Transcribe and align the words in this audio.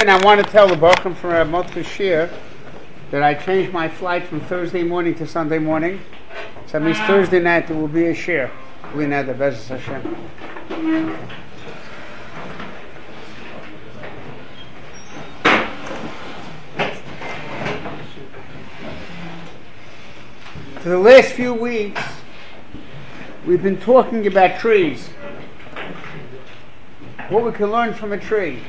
And 0.00 0.08
I 0.08 0.24
want 0.24 0.40
to 0.40 0.48
tell 0.48 0.68
the 0.68 0.76
Bochum 0.76 1.16
from 1.16 1.30
Rav 1.30 1.48
Motke 1.48 1.84
Shir 1.84 2.30
that 3.10 3.24
I 3.24 3.34
changed 3.34 3.72
my 3.72 3.88
flight 3.88 4.22
from 4.22 4.40
Thursday 4.42 4.84
morning 4.84 5.12
to 5.16 5.26
Sunday 5.26 5.58
morning. 5.58 6.00
So 6.66 6.78
that 6.78 6.82
means 6.82 6.98
ah. 7.00 7.06
Thursday 7.08 7.40
night 7.40 7.66
there 7.66 7.76
will 7.76 7.88
be 7.88 8.06
a 8.06 8.14
share. 8.14 8.52
We 8.94 9.08
know 9.08 9.24
the 9.24 9.34
best 9.34 9.68
Hashem. 9.68 10.02
For 20.76 20.88
the 20.90 20.98
last 20.98 21.32
few 21.32 21.52
weeks, 21.52 22.00
we've 23.44 23.64
been 23.64 23.80
talking 23.80 24.28
about 24.28 24.60
trees. 24.60 25.08
What 27.30 27.44
we 27.44 27.50
can 27.50 27.72
learn 27.72 27.94
from 27.94 28.12
a 28.12 28.18
tree. 28.18 28.62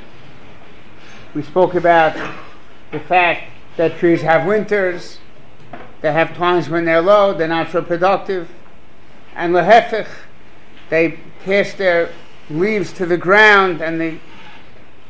We 1.35 1.43
spoke 1.43 1.75
about 1.75 2.15
the 2.91 2.99
fact 2.99 3.51
that 3.77 3.97
trees 3.97 4.21
have 4.23 4.47
winters, 4.47 5.19
they 6.01 6.11
have 6.11 6.35
times 6.35 6.69
when 6.69 6.85
they're 6.85 7.01
low, 7.01 7.33
they're 7.33 7.47
not 7.47 7.71
so 7.71 7.81
productive, 7.81 8.49
and 9.35 9.53
lehefich, 9.53 10.07
they 10.89 11.19
cast 11.43 11.77
their 11.77 12.09
leaves 12.49 12.91
to 12.93 13.05
the 13.05 13.17
ground 13.17 13.79
and 13.81 14.01
they 14.01 14.19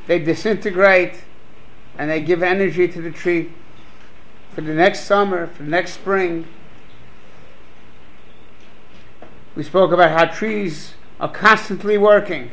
they 0.08 0.20
disintegrate 0.20 1.24
and 1.98 2.10
they 2.10 2.20
give 2.20 2.42
energy 2.42 2.88
to 2.88 3.02
the 3.02 3.12
tree 3.12 3.52
for 4.54 4.62
the 4.62 4.74
next 4.74 5.02
summer, 5.02 5.48
for 5.48 5.64
the 5.64 5.70
next 5.70 5.94
spring. 5.94 6.48
We 9.56 9.64
spoke 9.64 9.92
about 9.92 10.12
how 10.12 10.26
trees 10.26 10.96
are 11.20 11.32
constantly 11.32 11.98
working. 11.98 12.52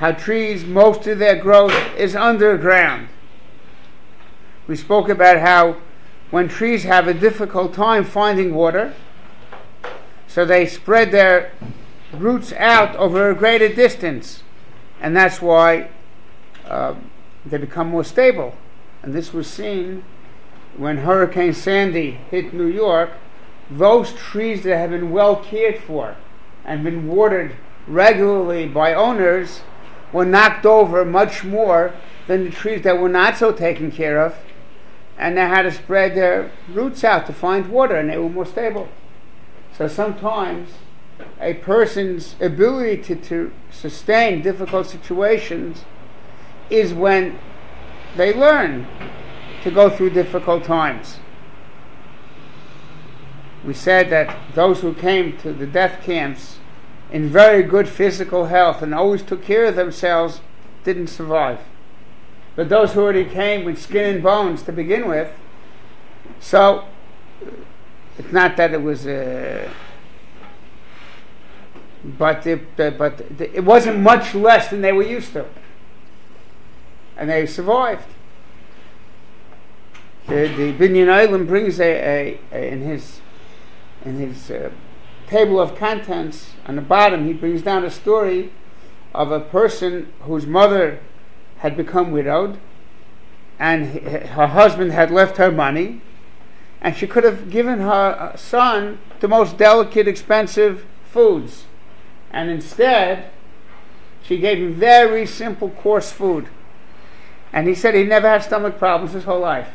How 0.00 0.12
trees, 0.12 0.64
most 0.64 1.06
of 1.06 1.18
their 1.18 1.36
growth 1.36 1.74
is 1.94 2.16
underground. 2.16 3.10
We 4.66 4.74
spoke 4.74 5.10
about 5.10 5.40
how 5.40 5.76
when 6.30 6.48
trees 6.48 6.84
have 6.84 7.06
a 7.06 7.12
difficult 7.12 7.74
time 7.74 8.04
finding 8.04 8.54
water, 8.54 8.94
so 10.26 10.46
they 10.46 10.64
spread 10.64 11.12
their 11.12 11.52
roots 12.14 12.50
out 12.54 12.96
over 12.96 13.28
a 13.28 13.34
greater 13.34 13.68
distance, 13.68 14.42
and 15.02 15.14
that's 15.14 15.42
why 15.42 15.90
uh, 16.64 16.94
they 17.44 17.58
become 17.58 17.88
more 17.88 18.02
stable. 18.02 18.54
And 19.02 19.12
this 19.12 19.34
was 19.34 19.46
seen 19.48 20.02
when 20.78 20.96
Hurricane 20.96 21.52
Sandy 21.52 22.12
hit 22.12 22.54
New 22.54 22.68
York. 22.68 23.10
Those 23.70 24.14
trees 24.14 24.62
that 24.62 24.78
have 24.78 24.92
been 24.92 25.10
well 25.10 25.36
cared 25.36 25.76
for 25.76 26.16
and 26.64 26.82
been 26.84 27.06
watered 27.06 27.56
regularly 27.86 28.66
by 28.66 28.94
owners 28.94 29.60
were 30.12 30.24
knocked 30.24 30.66
over 30.66 31.04
much 31.04 31.44
more 31.44 31.94
than 32.26 32.44
the 32.44 32.50
trees 32.50 32.82
that 32.82 32.98
were 32.98 33.08
not 33.08 33.36
so 33.36 33.52
taken 33.52 33.90
care 33.90 34.20
of, 34.20 34.36
and 35.18 35.36
they 35.36 35.42
had 35.42 35.62
to 35.62 35.72
spread 35.72 36.14
their 36.14 36.50
roots 36.72 37.04
out 37.04 37.26
to 37.26 37.32
find 37.32 37.70
water, 37.70 37.96
and 37.96 38.10
they 38.10 38.18
were 38.18 38.28
more 38.28 38.46
stable. 38.46 38.88
So 39.76 39.88
sometimes 39.88 40.70
a 41.40 41.54
person's 41.54 42.36
ability 42.40 43.02
to, 43.02 43.16
to 43.16 43.52
sustain 43.70 44.42
difficult 44.42 44.86
situations 44.86 45.84
is 46.68 46.94
when 46.94 47.38
they 48.16 48.32
learn 48.32 48.86
to 49.62 49.70
go 49.70 49.90
through 49.90 50.10
difficult 50.10 50.64
times. 50.64 51.18
We 53.64 53.74
said 53.74 54.08
that 54.10 54.36
those 54.54 54.80
who 54.80 54.94
came 54.94 55.36
to 55.38 55.52
the 55.52 55.66
death 55.66 56.02
camps 56.02 56.59
in 57.12 57.28
very 57.28 57.62
good 57.62 57.88
physical 57.88 58.46
health 58.46 58.82
and 58.82 58.94
always 58.94 59.22
took 59.22 59.42
care 59.42 59.66
of 59.66 59.76
themselves 59.76 60.40
didn't 60.84 61.08
survive. 61.08 61.60
But 62.56 62.68
those 62.68 62.92
who 62.92 63.00
already 63.00 63.24
came 63.24 63.64
with 63.64 63.80
skin 63.80 64.14
and 64.14 64.22
bones 64.22 64.62
to 64.64 64.72
begin 64.72 65.08
with, 65.08 65.32
so 66.40 66.84
it's 68.18 68.32
not 68.32 68.56
that 68.56 68.72
it 68.72 68.82
was. 68.82 69.06
Uh, 69.06 69.70
but 72.02 72.46
it, 72.46 72.76
but 72.76 73.20
it 73.38 73.64
wasn't 73.64 74.00
much 74.00 74.34
less 74.34 74.68
than 74.68 74.80
they 74.80 74.92
were 74.92 75.02
used 75.02 75.32
to, 75.34 75.46
and 77.16 77.28
they 77.28 77.46
survived. 77.46 78.06
The, 80.26 80.48
the 80.48 80.72
Binyan 80.72 81.08
Eilim 81.08 81.46
brings 81.46 81.80
a, 81.80 81.84
a, 81.84 82.40
a, 82.52 82.72
in 82.72 82.82
his 82.82 83.20
in 84.04 84.18
his 84.18 84.50
uh, 84.50 84.70
table 85.30 85.60
of 85.60 85.76
contents 85.76 86.50
on 86.66 86.76
the 86.76 86.82
bottom. 86.82 87.26
He 87.26 87.32
brings 87.32 87.62
down 87.62 87.84
a 87.84 87.90
story 87.90 88.52
of 89.14 89.30
a 89.30 89.40
person 89.40 90.12
whose 90.22 90.46
mother 90.46 91.00
had 91.58 91.76
become 91.76 92.10
widowed, 92.10 92.58
and 93.58 93.86
her 93.86 94.48
husband 94.48 94.92
had 94.92 95.10
left 95.10 95.36
her 95.36 95.50
money, 95.50 96.02
and 96.80 96.96
she 96.96 97.06
could 97.06 97.24
have 97.24 97.50
given 97.50 97.80
her 97.80 98.16
uh, 98.18 98.36
son 98.36 98.98
the 99.20 99.28
most 99.28 99.56
delicate, 99.56 100.08
expensive 100.08 100.84
foods 101.04 101.64
and 102.30 102.48
instead, 102.48 103.30
she 104.22 104.38
gave 104.38 104.58
him 104.58 104.74
very 104.74 105.26
simple, 105.26 105.70
coarse 105.70 106.12
food. 106.12 106.48
And 107.52 107.66
he 107.66 107.74
said 107.74 107.94
he 107.94 108.04
never 108.04 108.28
had 108.28 108.44
stomach 108.44 108.78
problems 108.78 109.12
his 109.12 109.24
whole 109.24 109.40
life. 109.40 109.68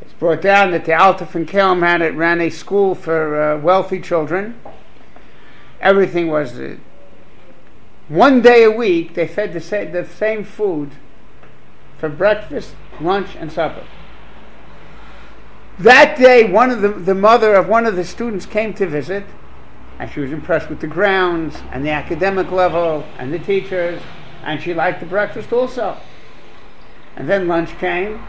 It's 0.00 0.11
brought 0.22 0.40
down 0.40 0.70
that 0.70 0.84
the 0.84 0.94
Alta 0.94 1.24
von 1.24 1.44
Kelm 1.44 1.80
had 1.80 2.00
it, 2.00 2.14
ran 2.14 2.40
a 2.40 2.48
school 2.48 2.94
for 2.94 3.42
uh, 3.42 3.58
wealthy 3.58 4.00
children. 4.00 4.56
Everything 5.80 6.28
was 6.28 6.60
uh, 6.60 6.76
one 8.06 8.40
day 8.40 8.62
a 8.62 8.70
week. 8.70 9.14
They 9.14 9.26
fed 9.26 9.52
the, 9.52 9.58
sa- 9.58 9.84
the 9.84 10.06
same 10.06 10.44
food 10.44 10.92
for 11.98 12.08
breakfast, 12.08 12.76
lunch, 13.00 13.34
and 13.34 13.50
supper. 13.50 13.84
That 15.80 16.16
day, 16.16 16.44
one 16.44 16.70
of 16.70 16.82
the, 16.82 16.90
the 16.90 17.16
mother 17.16 17.56
of 17.56 17.68
one 17.68 17.84
of 17.84 17.96
the 17.96 18.04
students 18.04 18.46
came 18.46 18.72
to 18.74 18.86
visit, 18.86 19.24
and 19.98 20.08
she 20.08 20.20
was 20.20 20.30
impressed 20.30 20.68
with 20.68 20.78
the 20.78 20.86
grounds 20.86 21.56
and 21.72 21.84
the 21.84 21.90
academic 21.90 22.52
level 22.52 23.04
and 23.18 23.34
the 23.34 23.40
teachers, 23.40 24.00
and 24.44 24.62
she 24.62 24.72
liked 24.72 25.00
the 25.00 25.06
breakfast 25.06 25.52
also. 25.52 25.96
And 27.16 27.28
then 27.28 27.48
lunch 27.48 27.76
came, 27.78 28.24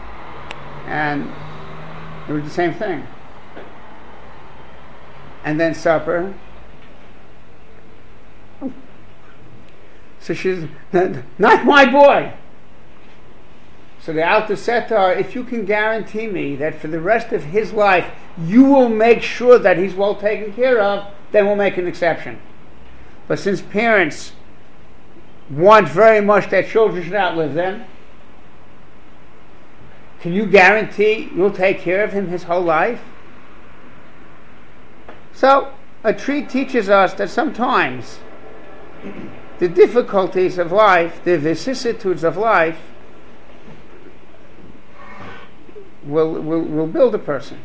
and 0.88 1.43
it 2.28 2.32
was 2.32 2.44
the 2.44 2.50
same 2.50 2.74
thing. 2.74 3.06
And 5.44 5.60
then 5.60 5.74
supper. 5.74 6.34
So 10.20 10.32
she's 10.32 10.66
not 11.38 11.64
my 11.64 11.84
boy. 11.90 12.32
So 14.00 14.12
the 14.12 14.20
to 14.20 14.96
her, 14.98 15.12
if 15.12 15.34
you 15.34 15.44
can 15.44 15.64
guarantee 15.64 16.26
me 16.26 16.56
that 16.56 16.78
for 16.78 16.88
the 16.88 17.00
rest 17.00 17.32
of 17.32 17.44
his 17.44 17.72
life 17.72 18.10
you 18.38 18.64
will 18.64 18.88
make 18.88 19.22
sure 19.22 19.58
that 19.58 19.78
he's 19.78 19.94
well 19.94 20.14
taken 20.14 20.52
care 20.52 20.80
of, 20.80 21.10
then 21.32 21.46
we'll 21.46 21.56
make 21.56 21.76
an 21.78 21.86
exception. 21.86 22.40
But 23.28 23.38
since 23.38 23.62
parents 23.62 24.32
want 25.48 25.88
very 25.88 26.20
much 26.20 26.50
that 26.50 26.68
children 26.68 27.02
should 27.02 27.14
outlive 27.14 27.54
them, 27.54 27.84
can 30.24 30.32
you 30.32 30.46
guarantee 30.46 31.28
you'll 31.36 31.52
take 31.52 31.80
care 31.80 32.02
of 32.02 32.12
him 32.12 32.28
his 32.28 32.44
whole 32.44 32.62
life? 32.62 33.02
So, 35.34 35.74
a 36.02 36.14
tree 36.14 36.42
teaches 36.42 36.88
us 36.88 37.12
that 37.14 37.28
sometimes 37.28 38.20
the 39.58 39.68
difficulties 39.68 40.56
of 40.56 40.72
life, 40.72 41.22
the 41.22 41.36
vicissitudes 41.36 42.24
of 42.24 42.38
life, 42.38 42.78
will, 46.02 46.32
will, 46.32 46.62
will 46.62 46.86
build 46.86 47.14
a 47.14 47.18
person 47.18 47.60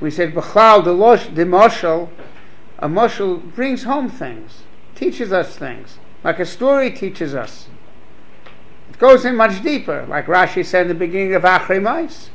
we 0.00 0.10
said 0.10 0.34
B'chal 0.34 0.84
the 0.84 0.92
losh 0.92 1.26
the 1.26 1.44
moshel, 1.44 2.08
a 2.78 2.88
moshel 2.88 3.42
brings 3.54 3.82
home 3.84 4.08
things, 4.08 4.62
teaches 4.94 5.32
us 5.32 5.56
things, 5.56 5.98
like 6.22 6.38
a 6.38 6.46
story 6.46 6.90
teaches 6.90 7.34
us. 7.34 7.68
Goes 8.98 9.24
in 9.24 9.36
much 9.36 9.62
deeper, 9.62 10.04
like 10.08 10.26
Rashi 10.26 10.64
said 10.64 10.82
in 10.82 10.88
the 10.88 10.94
beginning 10.94 11.34
of 11.34 11.42
Achrei 11.42 12.28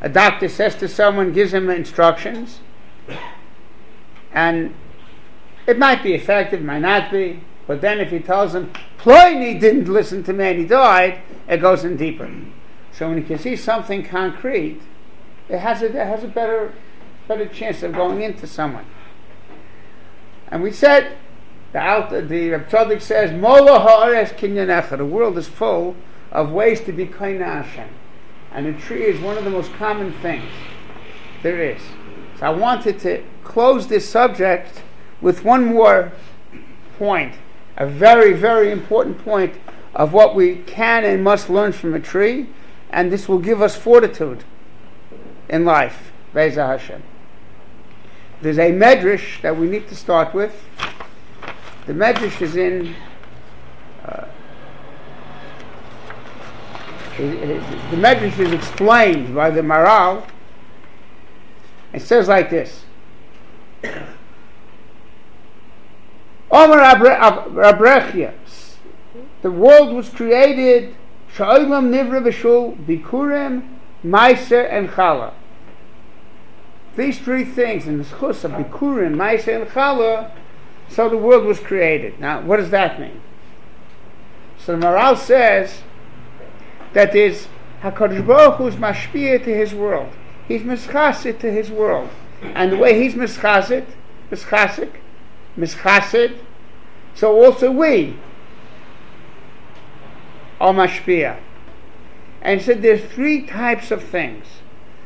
A 0.00 0.08
doctor 0.08 0.48
says 0.48 0.76
to 0.76 0.88
someone, 0.88 1.32
gives 1.32 1.52
him 1.52 1.68
instructions, 1.68 2.60
and 4.32 4.74
it 5.66 5.78
might 5.78 6.02
be 6.02 6.14
effective, 6.14 6.62
might 6.62 6.80
not 6.80 7.10
be, 7.10 7.40
but 7.66 7.80
then 7.80 7.98
if 7.98 8.10
he 8.10 8.20
tells 8.20 8.54
him, 8.54 8.72
Ploni 8.98 9.58
didn't 9.58 9.92
listen 9.92 10.22
to 10.24 10.32
me 10.32 10.44
and 10.44 10.58
he 10.58 10.66
died, 10.66 11.20
it 11.48 11.58
goes 11.58 11.84
in 11.84 11.96
deeper. 11.96 12.30
So 12.92 13.08
when 13.08 13.18
you 13.18 13.24
can 13.24 13.38
see 13.38 13.56
something 13.56 14.04
concrete, 14.04 14.80
it 15.48 15.58
has 15.58 15.82
a, 15.82 15.86
it 15.86 15.94
has 15.94 16.22
a 16.22 16.28
better 16.28 16.72
better 17.26 17.46
chance 17.46 17.82
of 17.82 17.92
going 17.92 18.22
into 18.22 18.46
someone. 18.46 18.86
And 20.48 20.62
we 20.62 20.70
said, 20.70 21.16
the 21.74 21.82
Alta, 21.82 22.22
the 22.22 22.50
Rebbe 22.50 23.00
says, 23.00 23.32
Mola 23.32 23.80
ha'ares 23.80 24.30
kinyanecha. 24.30 24.96
The 24.96 25.04
world 25.04 25.36
is 25.36 25.48
full 25.48 25.96
of 26.30 26.52
ways 26.52 26.80
to 26.82 26.92
be 26.92 27.04
kaina 27.04 27.64
Hashem. 27.64 27.88
And 28.52 28.68
a 28.68 28.72
tree 28.80 29.02
is 29.02 29.20
one 29.20 29.36
of 29.36 29.42
the 29.42 29.50
most 29.50 29.72
common 29.72 30.12
things 30.12 30.48
there 31.42 31.60
is. 31.60 31.82
So 32.38 32.46
I 32.46 32.50
wanted 32.50 33.00
to 33.00 33.24
close 33.42 33.88
this 33.88 34.08
subject 34.08 34.82
with 35.20 35.44
one 35.44 35.64
more 35.64 36.12
point 36.96 37.34
a 37.76 37.88
very, 37.88 38.34
very 38.34 38.70
important 38.70 39.18
point 39.24 39.54
of 39.96 40.12
what 40.12 40.36
we 40.36 40.58
can 40.58 41.04
and 41.04 41.24
must 41.24 41.50
learn 41.50 41.72
from 41.72 41.92
a 41.92 41.98
tree, 41.98 42.46
and 42.90 43.10
this 43.10 43.28
will 43.28 43.40
give 43.40 43.60
us 43.60 43.74
fortitude 43.74 44.44
in 45.48 45.64
life. 45.64 46.12
Beza 46.32 46.68
Hashem. 46.68 47.02
There's 48.42 48.60
a 48.60 48.70
medrash 48.70 49.42
that 49.42 49.56
we 49.56 49.66
need 49.66 49.88
to 49.88 49.96
start 49.96 50.34
with. 50.34 50.54
The 51.86 51.92
medrash 51.92 52.40
is 52.40 52.56
in. 52.56 52.94
Uh, 54.04 54.26
the 57.18 57.96
medrash 57.96 58.38
is 58.38 58.52
explained 58.52 59.34
by 59.34 59.50
the 59.50 59.60
Maharal. 59.60 60.26
It 61.92 62.02
says 62.02 62.28
like 62.28 62.50
this. 62.50 62.84
Omer 66.50 66.78
Abrechia. 66.78 68.32
The 69.42 69.50
world 69.50 69.94
was 69.94 70.08
created. 70.08 70.94
Sha'olam 71.34 71.90
Nivra 71.90 72.22
B'Shul 72.22 72.76
Bikurim, 72.86 73.76
Meiser, 74.04 74.66
and 74.70 74.88
Chala. 74.88 75.32
These 76.96 77.18
three 77.18 77.44
things 77.44 77.88
in 77.88 77.98
the 77.98 78.04
schus 78.04 78.44
of 78.44 78.52
Bikurim, 78.52 79.16
Meiser, 79.16 79.60
and 79.60 79.70
Chala, 79.70 80.30
so 80.88 81.08
the 81.08 81.16
world 81.16 81.44
was 81.44 81.58
created. 81.58 82.20
Now, 82.20 82.40
what 82.40 82.58
does 82.58 82.70
that 82.70 83.00
mean? 83.00 83.20
So 84.58 84.76
the 84.76 84.86
Maharal 84.86 85.16
says 85.16 85.82
that 86.92 87.12
there's 87.12 87.48
Hakadosh 87.82 88.26
Baruch 88.26 88.56
Hu 88.56 88.66
is 88.66 88.76
mashpia 88.76 89.44
to 89.44 89.54
his 89.54 89.74
world. 89.74 90.10
He's 90.48 90.62
mischasit 90.62 91.38
to 91.40 91.50
his 91.50 91.70
world, 91.70 92.10
and 92.42 92.72
the 92.72 92.76
way 92.76 93.00
he's 93.00 93.14
mischasit, 93.14 93.86
mischasik, 94.30 94.92
mischasid, 95.56 96.38
so 97.14 97.44
also 97.44 97.70
we 97.70 98.16
are 100.60 100.72
mashpia. 100.72 101.38
And 102.42 102.60
said 102.60 102.82
there's 102.82 103.04
three 103.04 103.46
types 103.46 103.90
of 103.90 104.02
things. 104.02 104.46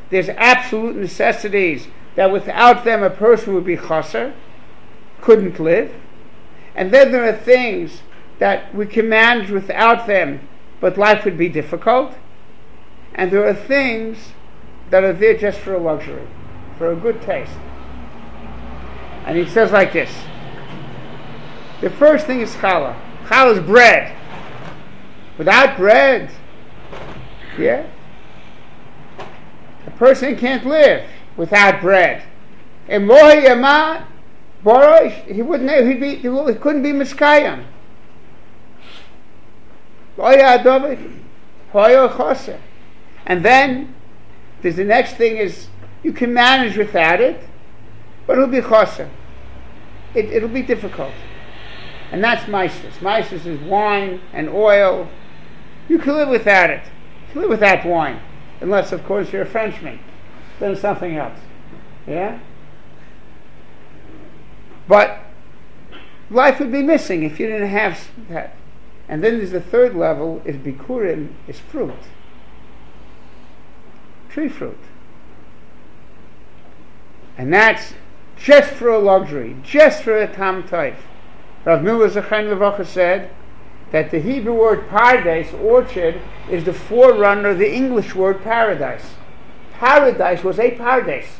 There's 0.09 0.29
absolute 0.29 0.95
necessities 0.95 1.87
that 2.15 2.31
without 2.31 2.83
them 2.83 3.03
a 3.03 3.09
person 3.09 3.53
would 3.53 3.65
be 3.65 3.77
chaser, 3.77 4.33
couldn't 5.21 5.59
live. 5.59 5.93
And 6.75 6.91
then 6.91 7.11
there 7.11 7.27
are 7.27 7.35
things 7.35 8.01
that 8.39 8.73
we 8.73 8.85
can 8.85 9.09
manage 9.09 9.49
without 9.49 10.07
them, 10.07 10.47
but 10.79 10.97
life 10.97 11.25
would 11.25 11.37
be 11.37 11.49
difficult. 11.49 12.15
And 13.13 13.31
there 13.31 13.45
are 13.45 13.53
things 13.53 14.33
that 14.89 15.03
are 15.03 15.13
there 15.13 15.37
just 15.37 15.59
for 15.59 15.73
a 15.73 15.79
luxury, 15.79 16.27
for 16.77 16.91
a 16.91 16.95
good 16.95 17.21
taste. 17.21 17.51
And 19.25 19.37
he 19.37 19.45
says 19.45 19.71
like 19.71 19.93
this 19.93 20.11
the 21.81 21.89
first 21.89 22.25
thing 22.25 22.41
is 22.41 22.53
challah. 22.55 22.99
Challah 23.25 23.57
is 23.57 23.65
bread. 23.65 24.15
Without 25.37 25.77
bread, 25.77 26.29
yeah, 27.57 27.87
a 29.87 29.91
person 29.91 30.35
can't 30.35 30.65
live 30.65 31.09
without 31.37 31.79
bread. 31.79 32.23
And 32.89 33.07
Borosh, 34.63 35.25
he 35.25 35.41
wouldn't 35.41 35.69
he'd 35.69 35.99
be, 35.99 36.15
he 36.15 36.27
couldn't 36.55 36.83
be 36.83 36.91
Miskayim. 36.91 37.65
And 43.25 43.45
then 43.45 43.95
there's 44.61 44.75
the 44.75 44.83
next 44.83 45.15
thing 45.15 45.37
is 45.37 45.67
you 46.03 46.11
can 46.11 46.33
manage 46.33 46.77
without 46.77 47.21
it, 47.21 47.47
but 48.27 48.33
it'll 48.33 48.47
be 48.47 48.59
choser. 48.59 49.09
It, 50.13 50.25
it'll 50.25 50.49
be 50.49 50.61
difficult. 50.61 51.13
And 52.11 52.23
that's 52.23 52.47
Mises. 52.47 53.01
Mises 53.01 53.45
is 53.45 53.59
wine 53.61 54.19
and 54.33 54.49
oil. 54.49 55.09
You 55.87 55.99
can 55.99 56.15
live 56.15 56.29
without 56.29 56.69
it. 56.69 56.83
You 57.27 57.33
can 57.33 57.41
live 57.41 57.49
without 57.51 57.85
wine. 57.85 58.19
Unless, 58.61 58.91
of 58.91 59.05
course, 59.05 59.31
you're 59.31 59.43
a 59.43 59.45
Frenchman. 59.45 59.99
Then 60.59 60.75
something 60.75 61.15
else. 61.15 61.39
Yeah? 62.07 62.39
But 64.89 65.19
life 66.31 66.59
would 66.59 66.71
be 66.71 66.81
missing 66.81 67.21
if 67.21 67.39
you 67.39 67.45
didn't 67.45 67.69
have 67.69 68.09
that. 68.27 68.55
And 69.07 69.23
then 69.23 69.37
there's 69.37 69.51
the 69.51 69.61
third 69.61 69.95
level 69.95 70.41
is 70.43 70.55
bikurim, 70.57 71.33
is 71.47 71.59
fruit. 71.59 71.93
Tree 74.29 74.49
fruit. 74.49 74.79
And 77.37 77.53
that's 77.53 77.93
just 78.35 78.71
for 78.71 78.89
a 78.89 78.97
luxury, 78.97 79.55
just 79.63 80.01
for 80.01 80.17
a 80.17 80.27
tam 80.27 80.67
type. 80.67 80.97
Rav 81.65 81.83
Miller 81.83 82.09
Levacha 82.09 82.85
said 82.85 83.29
that 83.91 84.09
the 84.09 84.19
Hebrew 84.19 84.55
word 84.55 84.89
paradise, 84.89 85.53
orchard, 85.53 86.19
is 86.49 86.63
the 86.63 86.73
forerunner 86.73 87.49
of 87.49 87.59
the 87.59 87.71
English 87.71 88.15
word 88.15 88.41
paradise. 88.43 89.13
Paradise 89.73 90.43
was 90.43 90.57
a 90.57 90.71
paradise. 90.71 91.37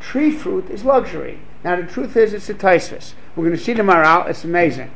Tree 0.00 0.30
fruit 0.30 0.68
is 0.70 0.84
luxury. 0.84 1.40
Now 1.62 1.76
the 1.76 1.82
truth 1.84 2.16
is 2.16 2.32
it's 2.32 2.48
a 2.48 2.54
taisus. 2.54 3.12
We're 3.36 3.44
going 3.44 3.56
to 3.56 3.62
see 3.62 3.74
the 3.74 3.82
Maharal, 3.82 4.28
it's 4.28 4.44
amazing. 4.44 4.90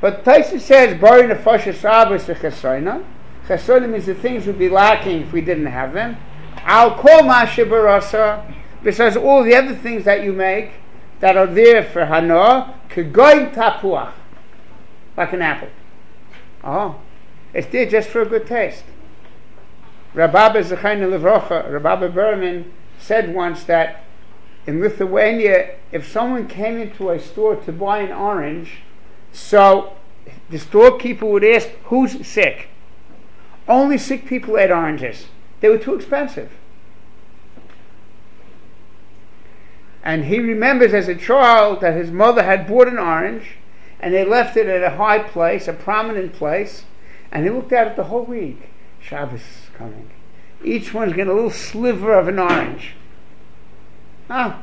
But 0.00 0.24
Taisus 0.24 0.60
says, 0.60 0.98
Bari 0.98 1.28
nefashas 1.28 1.80
Shabbos 1.80 2.24
v'chesoina. 2.24 3.04
Chesoina 3.46 3.88
means 3.88 4.06
the 4.06 4.14
things 4.14 4.46
would 4.46 4.58
be 4.58 4.68
lacking 4.68 5.22
if 5.22 5.32
we 5.32 5.40
didn't 5.40 5.66
have 5.66 5.92
them. 5.92 6.16
Al 6.58 6.96
kol 6.96 7.22
ma 7.22 7.44
besides 8.82 9.16
all 9.16 9.42
the 9.42 9.54
other 9.54 9.74
things 9.74 10.04
that 10.04 10.22
you 10.22 10.32
make, 10.32 10.72
that 11.20 11.36
are 11.36 11.46
there 11.46 11.84
for 11.84 12.06
hana, 12.06 12.80
kegoin 12.88 13.52
tapuach, 13.52 14.12
like 15.16 15.32
an 15.32 15.42
apple. 15.42 15.68
Oh, 16.64 17.00
it's 17.52 17.66
there 17.68 17.86
just 17.86 18.08
for 18.08 18.22
a 18.22 18.26
good 18.26 18.46
taste. 18.46 18.84
Rabbi 20.14 20.62
Zechayna 20.62 21.08
Levrocha, 21.10 21.70
Rabbi 21.70 22.08
Berman 22.08 22.72
said 22.98 23.34
once 23.34 23.64
that 23.64 24.04
in 24.70 24.80
Lithuania, 24.80 25.74
if 25.90 26.08
someone 26.08 26.46
came 26.46 26.78
into 26.78 27.10
a 27.10 27.18
store 27.18 27.56
to 27.56 27.72
buy 27.72 27.98
an 27.98 28.12
orange, 28.12 28.82
so 29.32 29.96
the 30.48 30.60
storekeeper 30.60 31.26
would 31.26 31.42
ask, 31.42 31.68
Who's 31.86 32.24
sick? 32.24 32.68
Only 33.66 33.98
sick 33.98 34.26
people 34.26 34.56
ate 34.56 34.70
oranges. 34.70 35.26
They 35.58 35.68
were 35.68 35.78
too 35.78 35.96
expensive. 35.96 36.52
And 40.04 40.26
he 40.26 40.38
remembers 40.38 40.94
as 40.94 41.08
a 41.08 41.16
child 41.16 41.80
that 41.80 41.94
his 41.94 42.12
mother 42.12 42.44
had 42.44 42.68
bought 42.68 42.86
an 42.86 42.98
orange 42.98 43.56
and 43.98 44.14
they 44.14 44.24
left 44.24 44.56
it 44.56 44.68
at 44.68 44.84
a 44.84 44.96
high 44.96 45.18
place, 45.18 45.66
a 45.66 45.72
prominent 45.72 46.32
place, 46.32 46.84
and 47.32 47.44
he 47.44 47.50
looked 47.50 47.72
at 47.72 47.88
it 47.88 47.96
the 47.96 48.04
whole 48.04 48.24
week. 48.24 48.70
Shabbos 49.00 49.40
is 49.40 49.70
coming. 49.74 50.10
Each 50.64 50.94
one's 50.94 51.12
getting 51.12 51.32
a 51.32 51.34
little 51.34 51.50
sliver 51.50 52.14
of 52.14 52.28
an 52.28 52.38
orange. 52.38 52.94
Ah. 54.30 54.62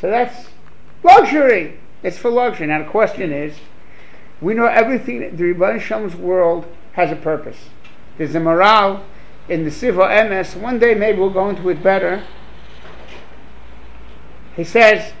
So 0.00 0.10
that's 0.10 0.48
luxury. 1.02 1.80
It's 2.02 2.18
for 2.18 2.30
luxury. 2.30 2.66
Now 2.66 2.80
the 2.84 2.90
question 2.90 3.32
is, 3.32 3.56
we 4.40 4.54
know 4.54 4.66
everything, 4.66 5.20
the 5.36 5.42
Rebbeinu 5.54 5.80
Shalom's 5.80 6.14
world 6.14 6.66
has 6.92 7.10
a 7.10 7.16
purpose. 7.16 7.70
There's 8.18 8.34
a 8.34 8.40
Maharal 8.40 9.02
in 9.48 9.64
the 9.64 9.70
Siva 9.70 10.08
MS. 10.28 10.54
One 10.56 10.78
day 10.78 10.94
maybe 10.94 11.18
we'll 11.18 11.30
go 11.30 11.48
into 11.48 11.68
it 11.70 11.82
better 11.82 12.22
he 14.56 14.64
says 14.64 15.12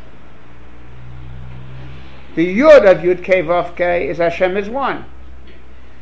the 2.34 2.58
Yud 2.58 2.90
of 2.90 2.98
Yud 2.98 3.24
Kei 3.24 3.42
Vav 3.42 3.76
Kei 3.76 4.08
is 4.08 4.18
Hashem 4.18 4.56
is 4.56 4.68
one. 4.68 5.04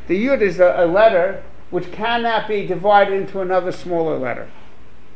The 0.07 0.25
Yud 0.25 0.41
is 0.41 0.59
a, 0.59 0.75
a, 0.77 0.85
letter 0.85 1.43
which 1.69 1.91
cannot 1.91 2.47
be 2.47 2.65
divided 2.65 3.13
into 3.13 3.41
another 3.41 3.71
smaller 3.71 4.17
letter. 4.17 4.49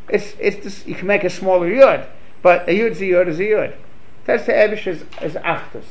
It's, 0.09 0.35
it's 0.39 0.63
this, 0.63 0.87
you 0.87 0.95
can 0.95 1.07
make 1.07 1.23
a 1.23 1.29
smaller 1.29 1.69
Yud, 1.69 2.07
but 2.41 2.67
a 2.67 2.71
is 2.71 3.01
a 3.01 3.05
Yud 3.05 3.27
is 3.27 3.39
a 3.39 3.43
Yud. 3.43 3.75
That's 4.25 4.45
the 4.45 4.53
Ebish 4.53 4.87
is, 4.87 5.03
is 5.21 5.33
Achtus. 5.35 5.85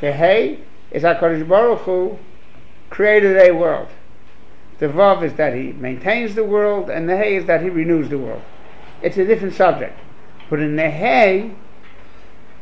The 0.00 0.12
Hey 0.12 0.60
is 0.90 1.02
HaKadosh 1.02 1.48
Baruch 1.48 1.80
Hu 1.80 2.18
created 2.90 3.36
a 3.36 3.52
world. 3.52 3.88
The 4.78 4.86
Vav 4.86 5.22
is 5.22 5.34
that 5.34 5.54
he 5.54 5.72
maintains 5.72 6.34
the 6.34 6.44
world, 6.44 6.90
and 6.90 7.08
the 7.08 7.16
Hey 7.16 7.36
is 7.36 7.46
that 7.46 7.62
he 7.62 7.70
renews 7.70 8.08
the 8.08 8.18
world. 8.18 8.42
It's 9.02 9.16
a 9.16 9.24
different 9.24 9.54
subject. 9.54 9.98
But 10.50 10.60
in 10.60 10.76
the 10.76 10.90
hay, 10.90 11.52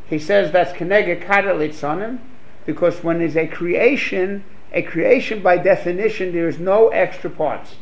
he 0.07 0.19
says 0.19 0.52
that's 0.52 0.73
kenega 0.73 1.25
kadalitzanim, 1.25 2.19
because 2.67 3.02
when 3.02 3.19
there's 3.19 3.37
a 3.37 3.47
creation, 3.47 4.45
a 4.73 4.83
creation 4.83 5.43
by 5.43 5.59
definition, 5.59 6.33
there 6.33 6.49
is 6.49 6.59
no 6.59 6.88
extra 6.88 7.31
parts. 7.31 7.76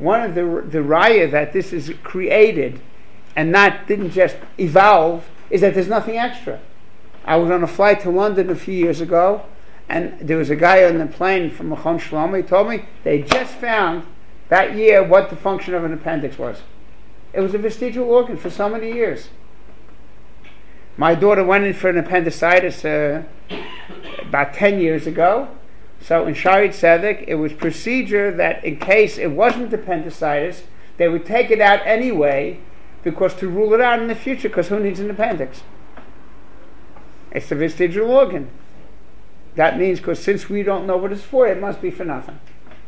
One 0.00 0.22
of 0.22 0.34
the 0.34 0.42
the 0.66 0.78
raya 0.78 1.30
that 1.30 1.52
this 1.52 1.72
is 1.72 1.92
created 2.02 2.80
and 3.36 3.52
not 3.52 3.86
didn't 3.86 4.10
just 4.10 4.36
evolve 4.58 5.28
is 5.50 5.60
that 5.60 5.74
there's 5.74 5.88
nothing 5.88 6.16
extra. 6.16 6.58
I 7.24 7.36
was 7.36 7.50
on 7.50 7.62
a 7.62 7.66
flight 7.66 8.00
to 8.00 8.10
London 8.10 8.48
a 8.48 8.54
few 8.54 8.74
years 8.74 9.00
ago, 9.00 9.44
and 9.88 10.18
there 10.20 10.38
was 10.38 10.48
a 10.50 10.56
guy 10.56 10.84
on 10.84 10.98
the 10.98 11.06
plane 11.06 11.50
from 11.50 11.70
Machon 11.70 12.00
Shlomo. 12.00 12.38
He 12.38 12.42
told 12.42 12.68
me 12.68 12.86
they 13.04 13.22
just 13.22 13.54
found 13.54 14.06
that 14.48 14.74
year 14.74 15.04
what 15.04 15.30
the 15.30 15.36
function 15.36 15.74
of 15.74 15.84
an 15.84 15.92
appendix 15.92 16.38
was. 16.38 16.62
It 17.32 17.40
was 17.40 17.54
a 17.54 17.58
vestigial 17.58 18.08
organ 18.08 18.36
for 18.36 18.50
so 18.50 18.68
many 18.68 18.92
years. 18.92 19.28
My 20.96 21.14
daughter 21.14 21.44
went 21.44 21.64
in 21.64 21.74
for 21.74 21.88
an 21.88 21.98
appendicitis 21.98 22.84
uh, 22.84 23.22
about 24.22 24.54
10 24.54 24.80
years 24.80 25.06
ago. 25.06 25.48
So 26.00 26.26
in 26.26 26.34
Shaare 26.34 26.68
Zedek, 26.68 27.24
it 27.26 27.34
was 27.34 27.52
procedure 27.52 28.30
that 28.32 28.64
in 28.64 28.78
case 28.78 29.18
it 29.18 29.32
wasn't 29.32 29.72
appendicitis, 29.72 30.64
they 30.96 31.08
would 31.08 31.26
take 31.26 31.50
it 31.50 31.60
out 31.60 31.80
anyway 31.84 32.58
because 33.02 33.34
to 33.34 33.48
rule 33.48 33.72
it 33.74 33.80
out 33.80 34.00
in 34.00 34.08
the 34.08 34.14
future, 34.14 34.48
because 34.48 34.68
who 34.68 34.80
needs 34.80 35.00
an 35.00 35.10
appendix? 35.10 35.62
It's 37.30 37.50
a 37.50 37.54
vestigial 37.54 38.10
organ. 38.10 38.50
That 39.56 39.78
means 39.78 39.98
because 39.98 40.22
since 40.22 40.48
we 40.48 40.62
don't 40.62 40.86
know 40.86 40.96
what 40.96 41.12
it's 41.12 41.22
for, 41.22 41.46
it 41.46 41.60
must 41.60 41.80
be 41.80 41.90
for 41.90 42.04
nothing. 42.04 42.38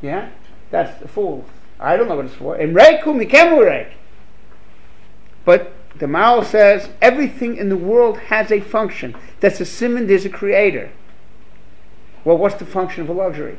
Yeah? 0.00 0.30
That's 0.70 1.00
the 1.00 1.08
fool. 1.08 1.44
I 1.78 1.96
don't 1.96 2.08
know 2.08 2.16
what 2.16 2.26
it's 2.26 2.34
for. 2.34 2.56
But 5.44 5.72
the 5.98 6.06
Maharal 6.06 6.44
says 6.44 6.88
everything 7.00 7.56
in 7.56 7.68
the 7.68 7.76
world 7.76 8.18
has 8.18 8.50
a 8.50 8.60
function. 8.60 9.14
That's 9.40 9.60
a 9.60 9.64
simon, 9.64 10.06
there's 10.06 10.24
a 10.24 10.30
creator. 10.30 10.90
Well, 12.24 12.36
what's 12.36 12.54
the 12.56 12.66
function 12.66 13.02
of 13.02 13.08
a 13.08 13.12
luxury? 13.12 13.58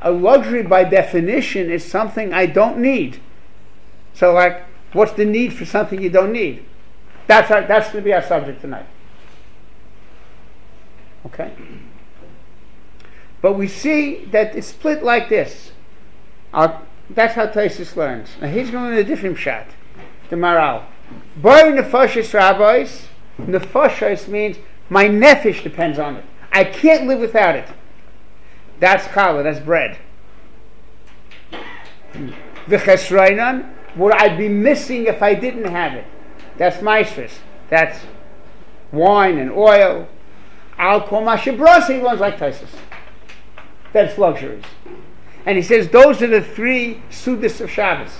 A 0.00 0.10
luxury, 0.10 0.62
by 0.62 0.84
definition, 0.84 1.70
is 1.70 1.84
something 1.84 2.32
I 2.32 2.46
don't 2.46 2.78
need. 2.78 3.20
So, 4.12 4.32
like, 4.32 4.62
what's 4.92 5.12
the 5.12 5.24
need 5.24 5.52
for 5.52 5.64
something 5.64 6.00
you 6.00 6.10
don't 6.10 6.32
need? 6.32 6.64
That's, 7.26 7.50
our, 7.50 7.62
that's 7.62 7.86
going 7.90 8.04
to 8.04 8.04
be 8.04 8.12
our 8.12 8.22
subject 8.22 8.60
tonight. 8.60 8.86
Okay? 11.26 11.52
But 13.40 13.54
we 13.54 13.68
see 13.68 14.24
that 14.26 14.54
it's 14.54 14.68
split 14.68 15.02
like 15.02 15.28
this. 15.28 15.72
Our, 16.52 16.82
that's 17.10 17.34
how 17.34 17.46
Taisus 17.46 17.96
learns. 17.96 18.28
Now 18.40 18.48
he's 18.48 18.70
going 18.70 18.92
in 18.92 18.98
a 18.98 19.04
different 19.04 19.38
shot. 19.38 19.66
The 20.30 20.36
Maharal. 20.36 20.84
Boy 21.36 21.62
nefashis 21.62 22.32
rabbis, 22.32 23.08
nefashis 23.38 24.28
means 24.28 24.56
my 24.88 25.06
nefesh 25.06 25.62
depends 25.62 25.98
on 25.98 26.16
it. 26.16 26.24
I 26.54 26.62
can't 26.62 27.08
live 27.08 27.18
without 27.18 27.56
it. 27.56 27.68
That's 28.78 29.04
challah, 29.08 29.42
that's 29.42 29.58
bread. 29.58 29.98
V'chesrainan, 32.68 33.74
what 33.96 34.14
I'd 34.20 34.38
be 34.38 34.48
missing 34.48 35.06
if 35.06 35.20
I 35.20 35.34
didn't 35.34 35.64
have 35.64 35.94
it. 35.94 36.06
That's 36.56 36.76
maestris. 36.76 37.32
That's 37.68 37.98
wine 38.92 39.38
and 39.38 39.50
oil. 39.50 40.08
Alcohol, 40.78 41.22
mashibrasi, 41.22 42.00
ones 42.00 42.20
like 42.20 42.38
Taisus. 42.38 42.70
That's 43.92 44.16
luxuries. 44.16 44.64
And 45.46 45.56
he 45.56 45.62
says 45.62 45.88
those 45.88 46.22
are 46.22 46.28
the 46.28 46.40
three 46.40 47.02
sudas 47.10 47.60
of 47.60 47.70
Shabbos. 47.70 48.18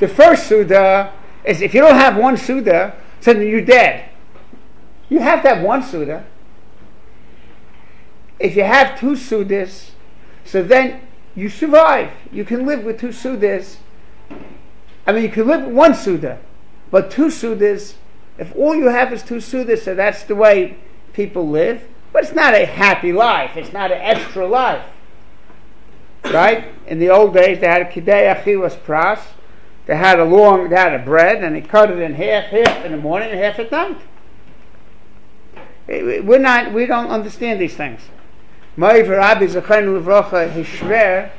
The 0.00 0.08
first 0.08 0.46
suda 0.46 1.14
is 1.44 1.62
if 1.62 1.74
you 1.74 1.80
don't 1.80 1.96
have 1.96 2.16
one 2.16 2.36
suda, 2.36 2.94
then 3.22 3.40
you're 3.40 3.62
dead. 3.62 4.10
You 5.08 5.20
have 5.20 5.42
to 5.42 5.48
have 5.48 5.62
one 5.62 5.82
suda. 5.82 6.24
If 8.38 8.56
you 8.56 8.64
have 8.64 8.98
two 8.98 9.12
sudas, 9.12 9.90
so 10.44 10.62
then 10.62 11.00
you 11.34 11.48
survive. 11.48 12.10
You 12.32 12.44
can 12.44 12.66
live 12.66 12.84
with 12.84 13.00
two 13.00 13.08
sudas. 13.08 13.76
I 15.06 15.12
mean, 15.12 15.22
you 15.22 15.28
can 15.28 15.46
live 15.46 15.64
with 15.66 15.74
one 15.74 15.94
suda, 15.94 16.38
but 16.90 17.10
two 17.10 17.26
sudas, 17.26 17.94
if 18.38 18.54
all 18.54 18.74
you 18.74 18.86
have 18.86 19.12
is 19.12 19.22
two 19.22 19.36
sudas, 19.36 19.82
so 19.82 19.94
that's 19.94 20.22
the 20.24 20.34
way 20.34 20.76
people 21.12 21.48
live, 21.48 21.82
but 22.12 22.24
it's 22.24 22.34
not 22.34 22.54
a 22.54 22.64
happy 22.64 23.12
life. 23.12 23.56
It's 23.56 23.72
not 23.72 23.90
an 23.90 23.98
extra 24.00 24.46
life. 24.46 24.84
Right? 26.24 26.72
In 26.86 26.98
the 26.98 27.10
old 27.10 27.34
days, 27.34 27.60
they 27.60 27.66
had 27.66 27.82
a 27.82 27.84
kidei 27.86 28.34
achilas 28.34 28.76
pras. 28.76 29.20
They 29.86 29.96
had 29.96 30.18
a 30.18 30.24
long, 30.24 30.68
they 30.68 30.76
had 30.76 30.94
a 30.94 31.04
bread, 31.04 31.42
and 31.42 31.56
they 31.56 31.62
cut 31.62 31.90
it 31.90 31.98
in 31.98 32.14
half, 32.14 32.44
half 32.44 32.84
in 32.84 32.92
the 32.92 32.98
morning 32.98 33.30
and 33.30 33.38
half 33.38 33.58
at 33.58 33.70
night. 33.72 33.96
We're 35.88 36.38
not, 36.38 36.72
we 36.74 36.84
don't 36.84 37.08
understand 37.08 37.60
these 37.60 37.74
things. 37.74 38.00
Ma'av 38.78 39.08
Rabbi 39.08 39.46
Zachain 39.46 40.00
Levrocha 40.00 40.52
Hishver, 40.52 41.32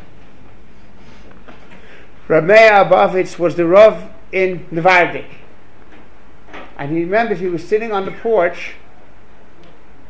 Ramea 2.28 2.86
Abovitz 2.86 3.40
was 3.40 3.56
the 3.56 3.66
Rav 3.66 4.12
in 4.34 4.66
Nevardik. 4.74 5.36
And 6.78 6.92
he 6.92 7.06
remembers 7.06 7.40
he 7.40 7.48
was 7.48 7.66
sitting 7.66 7.94
on 7.94 8.04
the 8.04 8.12
porch 8.12 8.74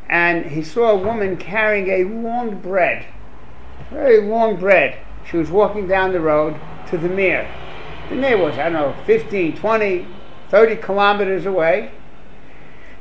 and 0.09 0.47
he 0.47 0.63
saw 0.63 0.89
a 0.89 0.97
woman 0.97 1.37
carrying 1.37 1.89
a 1.89 2.09
long 2.09 2.59
bread, 2.61 3.05
very 3.91 4.19
long 4.21 4.55
bread. 4.55 4.97
She 5.29 5.37
was 5.37 5.51
walking 5.51 5.87
down 5.87 6.13
the 6.13 6.19
road 6.19 6.59
to 6.87 6.97
the 6.97 7.09
Mir. 7.09 7.47
The 8.09 8.15
Mir 8.15 8.39
was, 8.39 8.57
I 8.57 8.63
don't 8.69 8.73
know, 8.73 8.95
15, 9.05 9.55
20, 9.55 10.07
30 10.49 10.75
kilometers 10.77 11.45
away. 11.45 11.91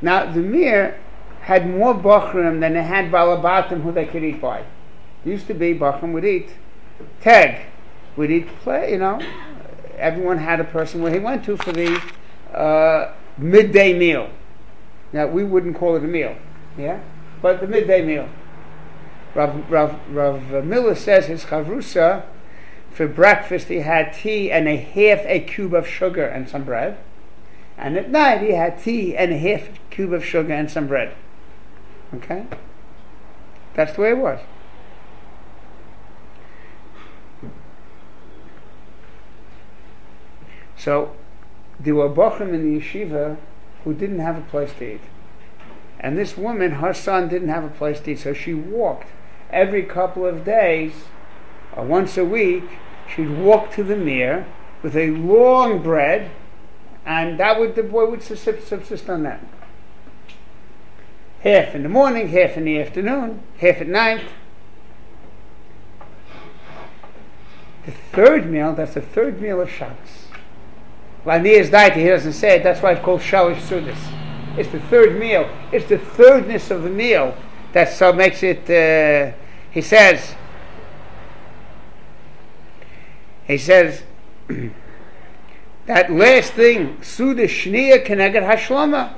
Now, 0.03 0.31
the 0.31 0.41
Mir 0.41 0.99
had 1.41 1.69
more 1.69 1.93
Bachrim 1.93 2.59
than 2.59 2.73
they 2.73 2.83
had 2.83 3.11
Balabatim 3.11 3.81
who 3.81 3.91
they 3.91 4.05
could 4.05 4.23
eat 4.23 4.41
by. 4.41 4.63
Used 5.25 5.47
to 5.47 5.53
be 5.53 5.73
Bachrim 5.73 6.13
would 6.13 6.25
eat 6.25 6.55
Teg, 7.21 7.61
would 8.15 8.31
eat 8.31 8.47
play, 8.59 8.91
you 8.91 8.97
know. 8.97 9.21
Everyone 9.97 10.37
had 10.37 10.59
a 10.59 10.63
person 10.63 11.01
where 11.01 11.11
he 11.11 11.19
went 11.19 11.43
to 11.45 11.57
for 11.57 11.71
the 11.71 12.01
uh, 12.53 13.13
midday 13.37 13.97
meal. 13.97 14.29
Now, 15.11 15.27
we 15.27 15.43
wouldn't 15.43 15.75
call 15.75 15.95
it 15.95 16.03
a 16.03 16.07
meal 16.07 16.35
yeah? 16.79 16.99
But 17.41 17.61
the 17.61 17.67
midday 17.67 18.03
meal. 18.03 18.29
Rav, 19.35 19.69
Rav, 19.69 19.99
Rav 20.09 20.65
Miller 20.65 20.95
says 20.95 21.27
his 21.27 21.45
chavrusa, 21.45 22.23
for 22.89 23.07
breakfast 23.07 23.67
he 23.67 23.79
had 23.79 24.13
tea 24.13 24.51
and 24.51 24.67
a 24.67 24.75
half 24.75 25.19
a 25.25 25.39
cube 25.41 25.73
of 25.73 25.87
sugar 25.87 26.25
and 26.25 26.49
some 26.49 26.63
bread. 26.63 26.97
And 27.77 27.95
at 27.97 28.09
night 28.09 28.41
he 28.41 28.53
had 28.53 28.81
tea 28.81 29.15
and 29.15 29.31
a 29.31 29.37
half 29.37 29.69
cube 29.89 30.11
of 30.11 30.25
sugar 30.25 30.53
and 30.53 30.69
some 30.69 30.87
bread. 30.87 31.13
Okay? 32.13 32.45
That's 33.75 33.93
the 33.93 34.01
way 34.01 34.09
it 34.11 34.17
was. 34.17 34.39
So, 40.75 41.15
there 41.79 41.95
were 41.95 42.09
bochum 42.09 42.53
in 42.53 42.73
the 42.73 42.79
yeshiva 42.79 43.37
who 43.83 43.93
didn't 43.93 44.19
have 44.19 44.37
a 44.37 44.41
place 44.41 44.73
to 44.79 44.95
eat. 44.95 45.01
And 45.99 46.17
this 46.17 46.37
woman, 46.37 46.71
her 46.71 46.93
son 46.93 47.27
didn't 47.27 47.49
have 47.49 47.63
a 47.63 47.69
place 47.69 47.99
to 48.01 48.11
eat, 48.11 48.19
so 48.19 48.33
she 48.33 48.53
walked 48.53 49.07
every 49.51 49.83
couple 49.83 50.25
of 50.25 50.45
days, 50.45 50.93
or 51.75 51.83
once 51.83 52.17
a 52.17 52.25
week, 52.25 52.63
she'd 53.13 53.37
walk 53.37 53.71
to 53.73 53.83
the 53.83 53.97
Mir 53.97 54.45
with 54.81 54.95
a 54.95 55.11
long 55.11 55.81
bread, 55.83 56.31
and 57.05 57.39
that 57.39 57.59
would 57.59 57.75
the 57.75 57.83
boy 57.83 58.09
would 58.09 58.23
subsist 58.23 59.09
on 59.09 59.23
that. 59.23 59.43
Half 61.41 61.75
in 61.75 61.83
the 61.83 61.89
morning, 61.89 62.27
half 62.29 62.57
in 62.57 62.65
the 62.65 62.81
afternoon, 62.81 63.41
half 63.59 63.79
at 63.81 63.87
night. 63.87 64.23
The 67.85 67.91
third 67.91 68.49
meal, 68.49 68.73
that's 68.73 68.93
the 68.93 69.01
third 69.01 69.41
meal 69.41 69.61
of 69.61 69.69
Shabbos. 69.69 70.27
Lania's 71.25 71.69
diet, 71.69 71.93
he 71.93 72.07
doesn't 72.07 72.33
say 72.33 72.57
it, 72.57 72.63
that's 72.63 72.81
why 72.81 72.91
it's 72.91 73.03
called 73.03 73.21
Shalish 73.21 73.61
Sudas. 73.61 73.97
It's 74.57 74.69
the 74.69 74.79
third 74.79 75.17
meal. 75.17 75.49
It's 75.71 75.87
the 75.87 75.97
thirdness 75.97 76.71
of 76.71 76.83
the 76.83 76.89
meal 76.89 77.37
that 77.71 77.89
so 77.89 78.11
makes 78.11 78.43
it. 78.43 78.69
Uh, 78.69 79.35
he 79.71 79.81
says. 79.81 80.35
He 83.45 83.57
says 83.57 84.03
that 85.85 86.11
last 86.11 86.53
thing, 86.53 87.01
Suda 87.01 87.45
Shnia 87.45 88.05
Keneged 88.05 88.45
Hashlama, 88.45 89.13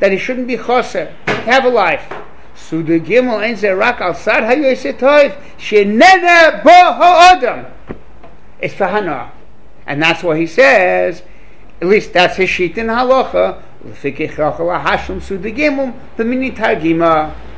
that 0.00 0.12
he 0.12 0.18
shouldn't 0.18 0.48
be 0.48 0.56
choser, 0.56 1.14
have 1.40 1.64
a 1.64 1.68
life. 1.68 2.12
Suda 2.54 3.00
Gimel 3.00 3.38
Ein 3.38 3.54
Zerak 3.54 4.00
Al 4.00 4.14
Sad 4.14 4.44
Hayosetov 4.44 5.36
Shenena 5.58 6.62
Bo 6.62 6.70
Ha'odam. 6.70 7.70
It's 8.60 8.74
for 8.74 8.86
Hana. 8.86 9.32
And 9.86 10.02
that's 10.02 10.22
what 10.22 10.36
he 10.36 10.46
says, 10.46 11.22
at 11.80 11.88
least 11.88 12.12
that's 12.12 12.36
his 12.36 12.48
sheet 12.48 12.76
in 12.78 12.86
halacha, 12.86 13.62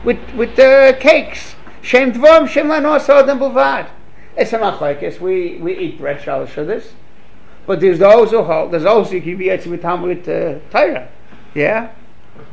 with 0.04 0.34
with 0.34 0.56
the 0.56 0.96
cakes. 1.00 1.54
Shem 1.82 2.12
dvom 2.12 2.48
shem 2.48 2.68
lanos 2.68 3.06
odem 3.06 3.38
bulvad. 3.38 3.88
It's 4.36 4.52
a 4.52 4.58
machlekes. 4.58 5.20
We 5.20 5.58
we 5.60 5.76
eat 5.76 5.98
bread 5.98 6.20
this, 6.24 6.92
but 7.66 7.80
there's 7.80 7.98
those 7.98 8.30
who 8.30 8.42
hold. 8.44 8.72
There's 8.72 8.84
also 8.84 9.20
can 9.20 9.36
be 9.36 9.50
with 9.50 9.66
with 9.66 10.28
uh, 10.28 10.58
Torah, 10.70 11.08
yeah. 11.54 11.90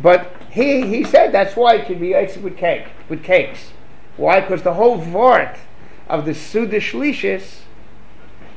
But 0.01 0.33
he 0.51 0.87
he 0.87 1.03
said 1.03 1.31
that's 1.31 1.55
why 1.55 1.75
it 1.75 1.85
can 1.85 1.99
be 1.99 2.13
with 2.13 2.57
cake 2.57 2.87
with 3.07 3.23
cakes. 3.23 3.71
Why? 4.17 4.41
Because 4.41 4.63
the 4.63 4.73
whole 4.73 4.97
vort 4.97 5.57
of 6.07 6.25
the 6.25 6.31
Sudish 6.31 6.93
Lishis 6.93 7.61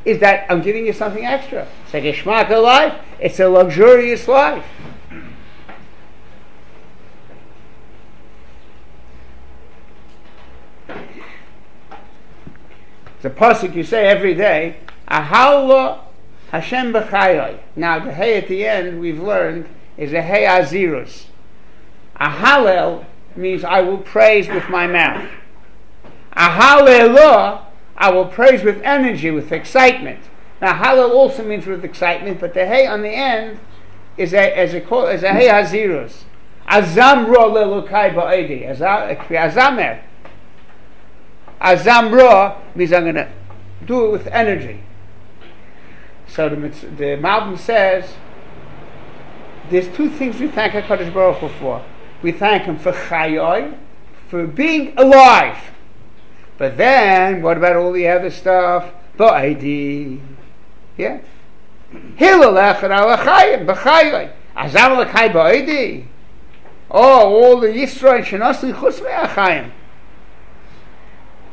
is 0.05 0.19
that 0.21 0.47
I'm 0.51 0.63
giving 0.63 0.87
you 0.87 0.93
something 0.93 1.25
extra. 1.25 1.69
It's 1.85 1.95
a 1.95 2.13
shmaka 2.13 2.61
life. 2.63 2.99
It's 3.21 3.39
a 3.39 3.49
luxurious 3.49 4.27
life. 4.27 4.65
The 13.21 13.31
pasuk 13.31 13.77
you 13.77 13.85
say 13.85 14.07
every 14.07 14.35
day, 14.35 14.79
Ahallah 15.09 16.01
Hashem 16.51 16.93
b'chayoi. 16.93 17.61
Now 17.77 18.01
the 18.01 18.13
hey 18.13 18.37
at 18.37 18.49
the 18.49 18.67
end 18.67 19.01
we've 19.01 19.23
learned 19.23 19.69
is 19.97 20.13
a 20.13 20.23
hey 20.23 20.45
azirus. 20.45 21.27
A 22.23 22.29
hallel 22.29 23.05
means 23.35 23.65
I 23.65 23.81
will 23.81 23.99
praise 23.99 24.47
with 24.49 24.69
my 24.69 24.87
mouth. 24.87 25.29
A 26.35 26.51
hallelujah, 26.51 27.63
I 27.97 28.13
will 28.13 28.27
praise 28.27 28.63
with 28.63 28.81
energy, 28.83 29.33
with 29.33 29.51
excitement. 29.51 30.21
Now 30.61 30.81
hallel 30.81 31.11
also 31.11 31.45
means 31.45 31.67
with 31.67 31.85
excitement, 31.85 32.39
but 32.39 32.55
the 32.55 32.65
hey 32.65 32.87
on 32.87 33.03
the 33.03 33.09
end 33.09 33.59
is 34.17 34.33
a 34.35 34.57
as 34.57 34.73
a 34.73 34.79
is 35.09 35.25
a 35.25 35.33
hey 35.33 35.49
hazirus. 35.49 36.23
Azamro 36.69 37.51
lelukai 37.51 38.15
ba'edi. 38.15 38.69
Azamer. 38.71 40.01
Azamro 41.61 42.57
means 42.77 42.93
I'm 42.93 43.03
going 43.03 43.17
to 43.17 43.29
do 43.85 44.07
it 44.07 44.13
with 44.13 44.29
energy. 44.29 44.85
So 46.29 46.49
the, 46.49 46.57
the 46.57 47.17
Malbim 47.21 47.59
says 47.59 48.15
there's 49.71 49.89
two 49.89 50.09
things 50.09 50.39
we 50.39 50.47
thank 50.47 50.75
HaKadosh 50.75 51.13
Baruch 51.13 51.39
Hu 51.39 51.49
for. 51.49 51.85
We 52.23 52.33
thank 52.33 52.65
Him 52.65 52.79
for 52.79 52.93
chayoy, 52.93 53.77
for 54.29 54.47
being 54.47 54.97
alive. 54.97 55.59
But 56.59 56.77
then, 56.77 57.43
what 57.43 57.57
about 57.57 57.77
all 57.77 57.93
the 57.93 58.09
other 58.09 58.31
stuff? 58.31 58.93
Ba'idi. 59.19 60.21
Yeah? 60.97 61.21
Hilalech 61.93 62.81
alachayim, 62.81 63.67
b'chayoy. 63.67 64.33
Azam 64.57 64.99
l'chai 64.99 65.33
ba'idi. 65.33 66.07
Oh, 66.91 67.35
all 67.35 67.61
the 67.61 67.69
Yisrael 67.69 68.23
shenosli 68.23 68.73
chutz 68.73 69.03
me'achayim. 69.03 69.71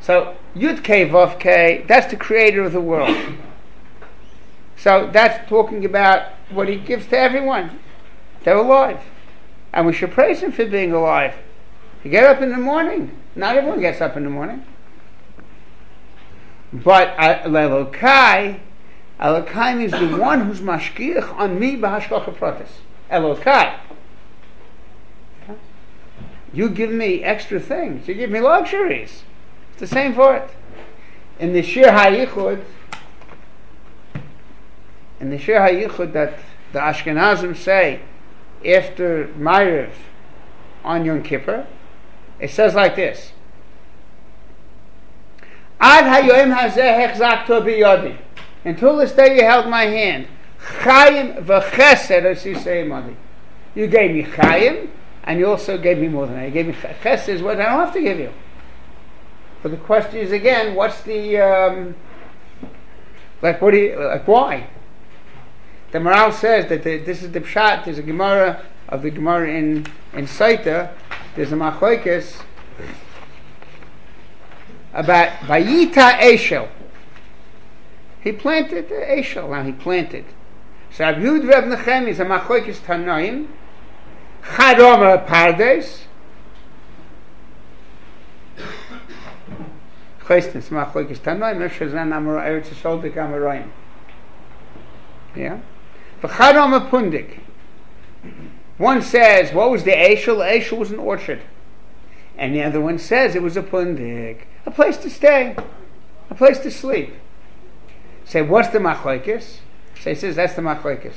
So, 0.02 0.36
Yud 0.56 0.84
K 0.84 1.08
Vav 1.08 1.40
K, 1.40 1.86
that's 1.88 2.08
the 2.08 2.18
creator 2.18 2.64
of 2.64 2.74
the 2.74 2.82
world. 2.82 3.16
So 4.76 5.10
that's 5.12 5.48
talking 5.50 5.84
about 5.86 6.32
what 6.52 6.70
he 6.70 6.78
gives 6.78 7.08
to 7.08 7.18
everyone. 7.18 7.80
They're 8.44 8.56
alive. 8.56 9.02
And 9.74 9.86
we 9.86 9.94
should 9.94 10.12
praise 10.12 10.42
him 10.42 10.52
for 10.52 10.66
being 10.66 10.92
alive. 10.92 11.36
You 12.04 12.12
get 12.12 12.24
up 12.24 12.42
in 12.42 12.50
the 12.50 12.58
morning. 12.58 13.16
Not 13.36 13.56
everyone 13.56 13.80
gets 13.82 14.02
up 14.02 14.18
in 14.18 14.24
the 14.24 14.30
morning. 14.30 14.66
But 16.72 17.10
uh, 17.18 17.44
Elokai, 17.44 18.60
Elokai 19.20 19.78
means 19.78 19.92
the 19.92 20.18
one 20.22 20.46
who's 20.46 20.60
mashkiach 20.60 21.36
on 21.36 21.60
me 21.60 21.76
b'hashkocha 21.76 22.36
pratis. 22.36 22.70
Elokai. 23.12 23.80
You 26.52 26.70
give 26.70 26.90
me 26.90 27.24
extra 27.24 27.60
things. 27.60 28.08
You 28.08 28.16
give 28.16 28.32
me 28.32 28.40
luxuries. 28.40 29.24
It's 29.72 29.80
the 29.82 29.88
same 29.88 30.16
for 30.16 30.36
it. 30.36 30.50
In 31.40 31.54
the 31.54 31.62
Shir 31.62 31.86
HaYichud, 31.86 32.64
in 35.20 35.30
the 35.30 35.38
Shir 35.38 35.60
HaYichud 35.60 36.12
that 36.14 36.40
the 36.74 36.80
Ashkenazim 36.80 37.56
say 37.56 38.02
after 38.66 39.28
Ma'ariv 39.38 39.92
on 40.84 41.06
Yom 41.06 41.24
Kippur, 41.24 41.68
it 42.39 42.51
says 42.51 42.75
like 42.75 42.96
this. 42.96 43.34
Ad 45.80 46.06
hayoim 46.06 46.56
hazeh 46.56 47.08
hechzakto 47.08 47.62
biyodi. 47.62 48.18
Until 48.66 48.98
this 48.98 49.13
day 49.13 49.38
you 49.38 49.44
held 49.44 49.68
my 49.68 49.84
hand. 49.84 50.28
Chayim 50.82 51.44
v'chesed 51.46 52.24
asisei 52.24 53.16
You 53.75 53.88
gave 53.88 54.12
me 54.12 54.24
chayim, 54.24 54.89
and 55.24 55.39
you 55.39 55.48
also 55.48 55.78
gave 55.78 56.00
me 56.00 56.10
more 56.10 56.28
than 56.28 56.36
that. 56.36 56.46
You 56.46 56.51
gave 56.51 56.68
me 56.68 56.74
chesed 56.74 57.30
is 57.30 57.42
what 57.42 57.60
I 57.62 57.66
don't 57.66 57.86
have 57.86 57.94
to 57.94 58.01
give 58.01 58.20
you. 58.20 58.34
But 59.62 59.72
the 59.72 59.78
question 59.78 60.20
is 60.20 60.32
again, 60.32 60.75
what's 60.75 61.01
the 61.01 61.38
um, 61.38 61.96
like? 63.42 63.62
What 63.62 63.72
do 63.72 63.78
you 63.78 64.00
like? 64.00 64.28
Why? 64.28 64.68
The 65.91 65.98
Maharal 65.98 66.31
says 66.34 66.69
that 66.69 66.84
the, 66.84 66.98
this 66.98 67.24
is 67.24 67.31
the 67.31 67.41
pshat. 67.41 67.86
There's 67.86 67.98
a 67.98 68.03
Gemara 68.03 68.63
of 68.88 69.01
the 69.01 69.10
Gemara 69.10 69.50
in 69.50 69.88
in 70.13 70.25
Saita. 70.25 70.91
There's 71.36 71.51
a 71.51 71.55
machlokes 71.55 72.41
about 74.93 75.29
Vayita 75.39 76.20
Eshel. 76.20 76.68
He 78.22 78.31
planted 78.31 78.90
Eshel. 78.90 79.50
Now 79.50 79.64
he 79.64 79.72
planted. 79.72 80.25
So 80.92 81.05
Abiyud 81.05 81.48
Reb 81.48 81.66
Nechem 81.66 82.07
is 82.07 82.20
a 82.20 82.25
machlokes 82.25 82.77
Tanoim. 82.77 83.48
Charoma 84.44 85.25
Pardes. 85.25 86.01
Chesnes 90.22 90.70
machlokes 90.70 91.18
Tanoim. 91.20 91.68
Efshazan 91.68 92.14
Amor 92.14 92.40
Eretz 92.40 92.68
Yisrael 92.68 93.01
B'Kamarayim. 93.01 93.70
Yeah. 95.35 95.59
V'chadam 96.22 96.75
a 96.75 96.90
pundik. 96.90 97.40
One 98.77 99.01
says, 99.01 99.53
what 99.53 99.72
was 99.72 99.84
the 99.84 99.92
Eshel? 99.92 100.38
Eshel 100.38 100.77
was 100.77 100.92
an 100.92 101.00
orchard. 101.00 101.42
And 102.38 102.55
the 102.55 102.64
other 102.64 102.79
one 102.79 102.98
says 102.98 103.36
it 103.36 103.42
was 103.42 103.58
a 103.58 103.62
pundik. 103.62 104.44
A 104.66 104.72
place 104.72 104.98
to 104.98 105.10
stay. 105.10 105.55
A 106.29 106.36
place 106.36 106.60
to 106.60 106.72
sleep. 106.72 107.14
Say, 108.24 108.42
what's 108.42 108.70
the 108.70 108.79
machlokes? 108.79 109.58
Say, 110.00 110.16
says, 110.16 110.36
that's 110.36 110.53
the 110.53 110.62
machlokes. 110.62 111.16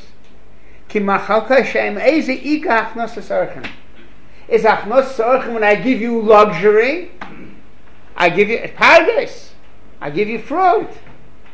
Ki 0.88 0.99
machalka 0.99 1.65
shem 1.65 1.99
eze 1.99 2.31
ika 2.31 2.69
achnos 2.69 3.15
sarchem. 3.15 3.71
Is 4.49 4.65
achnos 4.65 5.15
sarchem 5.15 5.55
when 5.55 5.65
I 5.65 5.77
give 5.77 6.01
you 6.01 6.21
luxury? 6.21 7.12
I 8.17 8.29
give 8.29 8.49
you 8.49 8.59
paradise. 8.75 9.53
I 10.01 10.11
give 10.11 10.29
you 10.29 10.41
fruit. 10.41 10.91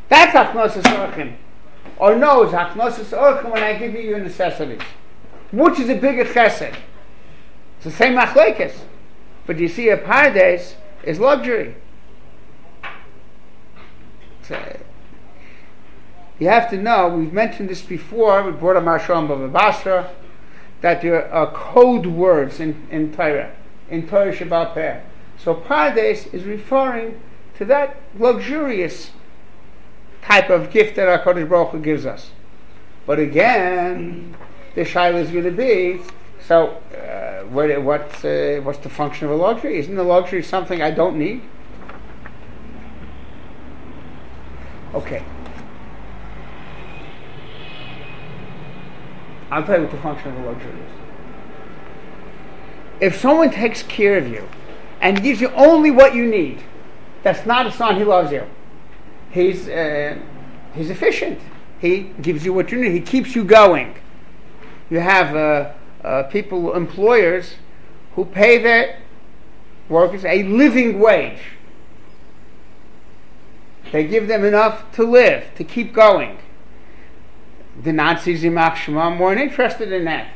That's 0.08 0.34
achnos 0.34 0.80
sarchem. 0.82 1.34
Or 1.96 2.16
no, 2.16 2.42
it's 2.42 2.52
Hachnosis 2.52 3.16
Orchim 3.16 3.50
when 3.50 3.62
I 3.62 3.74
give 3.74 3.94
you 3.94 4.00
your 4.00 4.20
necessities. 4.20 4.82
Which 5.50 5.78
is 5.80 5.88
a 5.88 5.94
bigger 5.94 6.24
chesed? 6.24 6.76
It's 7.76 7.84
the 7.84 7.90
same 7.90 8.14
machlekes. 8.14 8.76
But 9.46 9.58
you 9.58 9.68
see, 9.68 9.88
a 9.88 9.96
paradise 9.96 10.76
is 11.02 11.18
luxury. 11.18 11.74
A, 14.50 14.78
you 16.38 16.48
have 16.48 16.70
to 16.70 16.76
know, 16.76 17.08
we've 17.08 17.32
mentioned 17.32 17.68
this 17.68 17.82
before, 17.82 18.42
we 18.42 18.52
brought 18.52 18.76
a 18.76 18.80
Marshal 18.80 19.48
Basra, 19.48 20.10
that 20.80 21.02
there 21.02 21.30
are 21.32 21.50
code 21.52 22.06
words 22.06 22.60
in, 22.60 22.86
in 22.90 23.12
Torah, 23.12 23.54
in 23.90 24.06
Torah 24.06 24.34
Shabbat 24.34 24.74
Peh. 24.74 25.00
So 25.36 25.54
paradise 25.54 26.26
is 26.28 26.44
referring 26.44 27.20
to 27.56 27.64
that 27.66 27.96
luxurious 28.18 29.10
type 30.22 30.50
of 30.50 30.70
gift 30.70 30.96
that 30.96 31.08
our 31.08 31.18
Kodesh 31.18 31.48
Baruch 31.48 31.70
Hu 31.70 31.80
gives 31.80 32.06
us. 32.06 32.30
But 33.06 33.18
again, 33.18 34.36
the 34.74 34.82
shaila 34.82 35.14
is 35.14 35.30
going 35.30 35.44
to 35.44 35.50
be 35.50 36.00
so. 36.46 36.82
Uh, 36.94 37.44
what, 37.44 37.82
what's 37.82 38.24
uh, 38.24 38.60
what's 38.62 38.78
the 38.80 38.90
function 38.90 39.26
of 39.26 39.32
a 39.32 39.36
luxury? 39.36 39.78
Isn't 39.78 39.94
the 39.94 40.02
luxury 40.02 40.42
something 40.42 40.82
I 40.82 40.90
don't 40.90 41.18
need? 41.18 41.42
Okay. 44.94 45.24
I'll 49.50 49.64
tell 49.64 49.76
you 49.76 49.82
what 49.82 49.90
the 49.90 50.02
function 50.02 50.30
of 50.30 50.44
a 50.44 50.46
luxury 50.46 50.72
is. 50.72 50.92
If 53.00 53.16
someone 53.16 53.50
takes 53.50 53.82
care 53.82 54.18
of 54.18 54.28
you 54.28 54.46
and 55.00 55.22
gives 55.22 55.40
you 55.40 55.48
only 55.50 55.90
what 55.90 56.14
you 56.14 56.26
need, 56.26 56.62
that's 57.22 57.46
not 57.46 57.66
a 57.66 57.72
sign 57.72 57.96
he 57.96 58.04
loves 58.04 58.32
you 58.32 58.46
he's 59.30 59.68
uh, 59.68 60.18
he's 60.74 60.90
efficient. 60.90 61.40
He 61.80 62.12
gives 62.20 62.44
you 62.44 62.52
what 62.52 62.72
you 62.72 62.80
need. 62.80 62.92
He 62.92 63.00
keeps 63.00 63.34
you 63.34 63.44
going. 63.44 63.94
You 64.90 65.00
have 65.00 65.36
uh, 65.36 65.72
uh, 66.04 66.22
people, 66.24 66.74
employers, 66.74 67.54
who 68.14 68.24
pay 68.24 68.58
their 68.58 69.00
workers 69.88 70.24
a 70.24 70.42
living 70.42 70.98
wage. 70.98 71.40
They 73.92 74.06
give 74.06 74.28
them 74.28 74.44
enough 74.44 74.90
to 74.92 75.04
live, 75.04 75.50
to 75.56 75.64
keep 75.64 75.92
going. 75.92 76.38
The 77.82 77.92
Nazis 77.92 78.44
in 78.44 78.54
Shema 78.74 79.18
weren't 79.18 79.40
interested 79.40 79.92
in 79.92 80.04
that. 80.04 80.30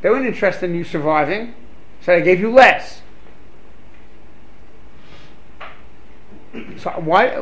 They 0.00 0.10
weren't 0.10 0.26
interested 0.26 0.70
in 0.70 0.76
you 0.76 0.84
surviving, 0.84 1.54
so 2.00 2.12
they 2.12 2.22
gave 2.22 2.40
you 2.40 2.50
less. 2.50 3.02
So 6.78 6.90
why 6.90 7.36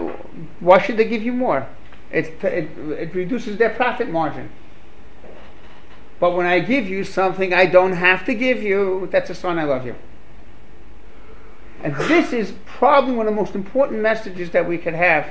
why 0.60 0.78
should 0.78 0.96
they 0.96 1.04
give 1.04 1.22
you 1.22 1.32
more? 1.32 1.66
It, 2.10 2.42
it, 2.44 2.70
it 2.78 3.14
reduces 3.14 3.56
their 3.56 3.70
profit 3.70 4.08
margin. 4.08 4.50
But 6.18 6.34
when 6.34 6.46
I 6.46 6.60
give 6.60 6.88
you 6.88 7.04
something 7.04 7.52
I 7.52 7.66
don't 7.66 7.92
have 7.92 8.24
to 8.26 8.34
give 8.34 8.62
you, 8.62 9.08
that's 9.10 9.28
a 9.30 9.34
sign 9.34 9.58
I 9.58 9.64
love 9.64 9.84
you. 9.84 9.96
And 11.82 11.94
this 11.96 12.32
is 12.32 12.54
probably 12.64 13.14
one 13.14 13.26
of 13.26 13.34
the 13.34 13.40
most 13.40 13.54
important 13.54 14.00
messages 14.00 14.50
that 14.50 14.66
we 14.66 14.78
could 14.78 14.94
have. 14.94 15.28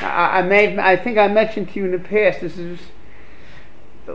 I, 0.00 0.40
I, 0.40 0.42
may, 0.42 0.76
I 0.78 0.96
think 0.96 1.18
I 1.18 1.28
mentioned 1.28 1.70
to 1.70 1.78
you 1.78 1.84
in 1.84 1.92
the 1.92 1.98
past, 1.98 2.40
this 2.40 2.58
is 2.58 2.80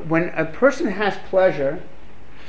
when 0.08 0.30
a 0.30 0.44
person 0.44 0.88
has 0.88 1.18
pleasure, 1.30 1.82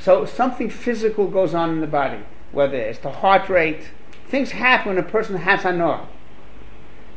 so 0.01 0.25
something 0.25 0.69
physical 0.69 1.27
goes 1.27 1.53
on 1.53 1.69
in 1.69 1.79
the 1.79 1.87
body, 1.87 2.19
whether 2.51 2.75
it's 2.75 2.99
the 2.99 3.11
heart 3.11 3.47
rate, 3.47 3.89
things 4.27 4.51
happen 4.51 4.95
when 4.95 4.97
a 4.97 5.07
person 5.07 5.37
has 5.37 5.61
anor 5.61 6.07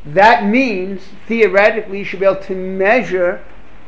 that 0.04 0.44
means 0.46 1.02
theoretically 1.26 1.98
you 1.98 2.04
should 2.04 2.20
be 2.20 2.26
able 2.26 2.42
to 2.42 2.54
measure 2.54 3.44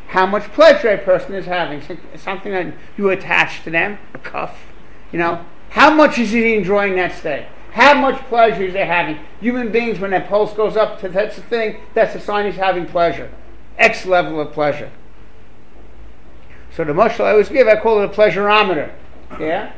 how 0.09 0.27
much 0.27 0.45
pleasure 0.53 0.89
a 0.89 0.99
person 0.99 1.35
is 1.35 1.47
having. 1.47 1.83
Something 2.17 2.53
that 2.53 2.75
you 2.97 3.11
attach 3.11 3.65
to 3.65 3.71
them, 3.71 3.99
a 4.15 4.19
cuff. 4.19 4.67
You 5.13 5.19
know, 5.19 5.45
how 5.71 5.93
much 5.93 6.19
is 6.19 6.31
he 6.31 6.55
enjoying 6.55 6.97
that 6.97 7.13
stay? 7.13 7.49
How 7.73 7.95
much 7.95 8.21
pleasure 8.27 8.63
is 8.63 8.75
he 8.75 8.79
having? 8.79 9.19
Human 9.41 9.73
beings, 9.73 9.99
when 9.99 10.13
that 10.13 10.29
pulse 10.29 10.53
goes 10.55 10.77
up, 10.77 11.01
to, 11.01 11.09
that's 11.09 11.35
the 11.35 11.43
thing, 11.43 11.81
that's 11.95 12.15
a 12.15 12.21
sign 12.21 12.47
he's 12.47 12.55
having 12.55 12.87
pleasure. 12.87 13.31
X 13.77 14.07
level 14.07 14.41
of 14.41 14.53
pleasure. 14.53 14.93
So 16.71 16.85
the 16.85 16.93
mushal 16.93 17.25
I 17.25 17.33
always 17.33 17.49
give, 17.49 17.67
I 17.67 17.77
call 17.77 18.01
it 18.01 18.05
a 18.05 18.09
pleasureometer. 18.09 18.93
Yeah? 19.41 19.73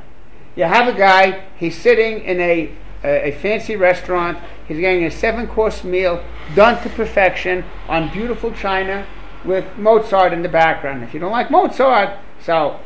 You 0.55 0.65
have 0.65 0.95
a 0.95 0.97
guy, 0.97 1.45
he's 1.57 1.81
sitting 1.81 2.23
in 2.25 2.41
a, 2.41 2.75
a, 3.07 3.29
a 3.29 3.33
fancy 3.33 3.77
restaurant, 3.77 4.39
he's 4.67 4.79
getting 4.79 5.05
a 5.05 5.11
seven 5.11 5.47
course 5.47 5.85
meal 5.85 6.23
done 6.55 6.83
to 6.83 6.89
perfection 6.91 7.65
on 7.89 8.13
beautiful 8.13 8.53
china 8.53 9.07
with 9.45 9.65
Mozart 9.79 10.33
in 10.33 10.43
the 10.43 10.49
background. 10.49 11.05
If 11.05 11.15
you 11.15 11.21
don't 11.21 11.33
like 11.33 11.51
Mozart, 11.51 12.19
so 12.41 12.81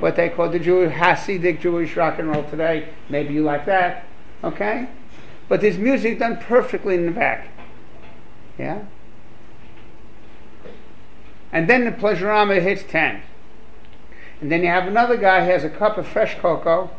what 0.00 0.16
they 0.16 0.28
call 0.28 0.48
the 0.48 0.58
Jewish 0.58 0.92
Hasidic 0.92 1.60
Jewish 1.60 1.96
rock 1.96 2.18
and 2.18 2.30
roll 2.30 2.44
today, 2.44 2.88
maybe 3.08 3.34
you 3.34 3.42
like 3.42 3.66
that, 3.66 4.06
okay? 4.44 4.88
But 5.48 5.60
there's 5.60 5.78
music 5.78 6.20
done 6.20 6.38
perfectly 6.38 6.94
in 6.94 7.06
the 7.06 7.12
back. 7.12 7.48
Yeah? 8.58 8.84
And 11.52 11.68
then 11.68 11.84
the 11.84 11.92
pleasureometer 11.92 12.62
hits 12.62 12.84
10. 12.88 13.22
And 14.40 14.52
then 14.52 14.62
you 14.62 14.68
have 14.68 14.86
another 14.86 15.16
guy 15.16 15.44
who 15.44 15.50
has 15.50 15.64
a 15.64 15.70
cup 15.70 15.98
of 15.98 16.06
fresh 16.06 16.36
cocoa, 16.38 16.90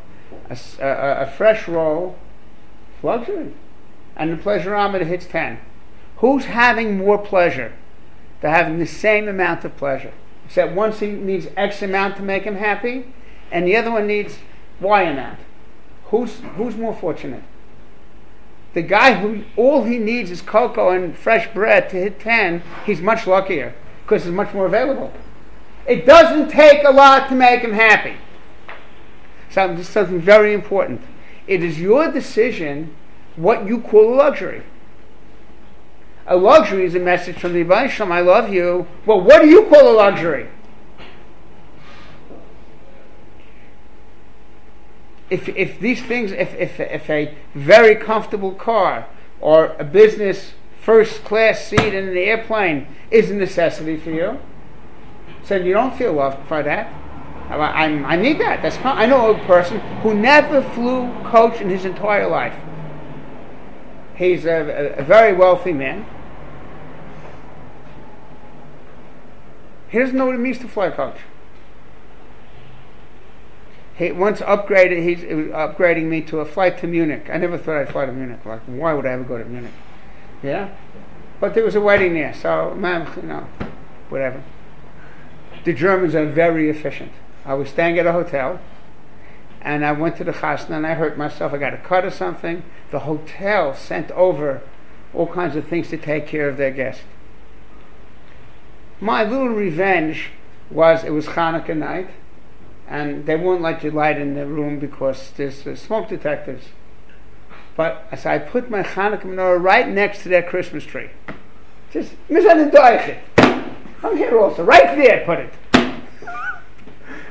a, 0.50 0.58
a, 0.80 1.22
a 1.24 1.32
fresh 1.32 1.68
roll, 1.68 2.18
luxury. 3.04 3.54
And 4.16 4.32
the 4.32 4.42
pleasureometer 4.42 5.06
hits 5.06 5.26
10. 5.26 5.60
Who's 6.18 6.46
having 6.46 6.98
more 6.98 7.18
pleasure? 7.18 7.74
They're 8.42 8.52
having 8.52 8.80
the 8.80 8.86
same 8.86 9.28
amount 9.28 9.66
of 9.66 9.76
pleasure. 9.78 10.14
Except 10.46 10.74
one 10.74 10.92
needs 11.26 11.48
X 11.58 11.82
amount 11.82 12.18
to 12.18 12.22
make 12.22 12.44
him 12.44 12.56
happy, 12.56 13.14
and 13.52 13.68
the 13.68 13.76
other 13.76 13.92
one 13.92 14.08
needs 14.08 14.38
Y 14.80 15.04
amount. 15.04 15.40
Who's, 16.06 16.40
who's 16.56 16.76
more 16.76 16.94
fortunate? 16.94 17.44
The 18.74 18.82
guy 18.82 19.14
who 19.14 19.44
all 19.56 19.84
he 19.86 19.98
needs 19.98 20.30
is 20.30 20.42
cocoa 20.42 20.92
and 20.92 21.18
fresh 21.18 21.52
bread 21.54 21.90
to 21.90 21.96
hit 21.96 22.20
10, 22.20 22.62
he's 22.86 23.02
much 23.02 23.26
luckier 23.26 23.74
because 24.04 24.26
it's 24.28 24.36
much 24.36 24.54
more 24.54 24.66
available. 24.66 25.14
It 25.88 26.06
doesn't 26.06 26.50
take 26.50 26.84
a 26.84 26.92
lot 26.92 27.30
to 27.30 27.36
make 27.36 27.62
him 27.62 27.74
happy. 27.74 28.18
So 29.56 29.70
this 29.70 29.88
is 29.88 29.94
something 29.94 30.20
very 30.20 30.54
important. 30.54 31.00
It 31.48 31.64
is 31.64 31.80
your 31.80 32.12
decision 32.12 32.94
what 33.38 33.66
you 33.66 33.80
call 33.80 34.14
a 34.14 34.16
luxury. 34.16 34.64
A 36.28 36.36
luxury 36.36 36.84
is 36.84 36.94
a 36.94 37.00
message 37.00 37.38
from 37.38 37.54
the 37.54 37.88
Shalom, 37.88 38.12
I 38.12 38.20
love 38.20 38.52
you. 38.52 38.86
Well, 39.06 39.22
what 39.22 39.42
do 39.42 39.48
you 39.48 39.64
call 39.68 39.90
a 39.90 39.96
luxury? 39.96 40.50
If, 45.30 45.48
if 45.48 45.80
these 45.80 46.04
things, 46.04 46.34
if, 46.34 46.54
if, 46.56 46.78
if 46.82 47.10
a 47.10 47.34
very 47.54 47.96
comfortable 47.96 48.52
car 48.52 49.08
or 49.40 49.74
a 49.80 49.86
business 49.86 50.52
first 50.82 51.24
class 51.24 51.66
seat 51.66 51.94
in 51.94 52.10
an 52.10 52.18
airplane 52.18 52.88
is 53.10 53.32
a 53.32 53.34
necessity 53.34 53.96
for 53.96 54.12
you, 54.12 54.38
so 55.46 55.56
you 55.56 55.72
don't 55.72 55.96
feel 55.96 56.12
loved 56.12 56.50
by 56.50 56.62
that. 56.62 57.05
I, 57.50 57.86
I, 57.86 58.16
need 58.16 58.40
that. 58.40 58.62
That's 58.62 58.78
I 58.84 59.06
know 59.06 59.34
a 59.34 59.46
person 59.46 59.80
who 60.02 60.14
never 60.14 60.62
flew 60.62 61.12
coach 61.26 61.62
in 61.62 61.70
his 61.70 61.86
entire 61.86 62.28
life. 62.28 62.56
He's 64.16 64.46
a, 64.46 64.96
a, 64.98 65.02
a 65.02 65.04
very 65.04 65.34
wealthy 65.34 65.74
man. 65.74 66.06
He 69.90 70.00
doesn't 70.00 70.18
know 70.18 70.26
what 70.26 70.36
it 70.36 70.40
means 70.40 70.58
to 70.60 70.68
fly 70.68 70.90
coach. 70.90 71.18
He 73.96 74.12
once 74.12 74.42
upgraded. 74.42 75.04
He's 75.04 75.20
upgrading 75.20 76.06
me 76.06 76.22
to 76.24 76.40
a 76.40 76.46
flight 76.46 76.78
to 76.80 76.88
Munich. 76.88 77.30
I 77.32 77.38
never 77.38 77.58
thought 77.58 77.78
I'd 77.78 77.90
fly 77.90 78.06
to 78.06 78.12
Munich. 78.12 78.46
Like, 78.46 78.62
why 78.64 78.94
would 78.94 79.06
I 79.06 79.12
ever 79.12 79.24
go 79.24 79.38
to 79.38 79.46
Munich? 79.46 79.72
Yeah, 80.44 80.76
but 81.40 81.54
there 81.54 81.64
was 81.64 81.76
a 81.76 81.82
wedding 81.82 82.14
there, 82.14 82.34
so 82.34 82.76
man, 82.76 83.10
you 83.16 83.22
know, 83.24 83.48
whatever. 84.10 84.44
The 85.64 85.74
Germans 85.74 86.14
are 86.14 86.26
very 86.26 86.70
efficient. 86.70 87.12
I 87.46 87.54
was 87.54 87.70
staying 87.70 88.00
at 88.00 88.08
a 88.08 88.12
hotel, 88.12 88.60
and 89.62 89.86
I 89.86 89.92
went 89.92 90.18
to 90.18 90.24
the 90.24 90.32
chasna 90.32 90.72
and 90.72 90.86
I 90.86 90.94
hurt 90.94 91.18
myself. 91.18 91.54
I 91.54 91.58
got 91.58 91.74
a 91.74 91.78
cut 91.78 92.06
or 92.06 92.12
something. 92.12 92.64
The 92.92 93.00
hotel 93.00 93.76
sent 93.76 94.12
over 94.12 94.62
all 95.14 95.28
kinds 95.28 95.56
of 95.56 95.68
things 95.68 95.90
to 95.90 95.98
take 95.98 96.28
care 96.28 96.48
of 96.48 96.58
their 96.58 96.72
guest. 96.72 97.02
My 99.00 99.24
little 99.24 99.50
revenge 99.50 100.30
was 100.70 101.04
it 101.04 101.12
was 101.12 101.28
Hanukkah 101.28 101.76
night, 101.76 102.10
and 102.88 103.26
they 103.26 103.36
won't 103.36 103.62
let 103.62 103.84
you 103.84 103.92
light 103.92 104.18
in 104.18 104.36
the 104.36 104.46
room 104.46 104.80
because 104.80 105.32
there's 105.32 105.66
uh, 105.66 105.76
smoke 105.76 106.10
detectors. 106.10 106.62
But 107.76 108.08
so 108.18 108.30
I 108.30 108.40
put 108.40 108.70
my 108.70 108.84
Hanukkah 108.84 109.24
menorah 109.24 109.62
right 109.62 109.88
next 109.88 110.24
to 110.24 110.30
their 110.30 110.44
Christmas 110.44 110.84
tree. 110.84 111.10
Just 111.92 112.14
misunderstood. 112.30 113.18
I'm 113.38 114.18
here 114.18 114.40
also. 114.40 114.64
Right 114.64 114.96
there, 114.96 115.26
put 115.26 115.40
it. 115.40 115.54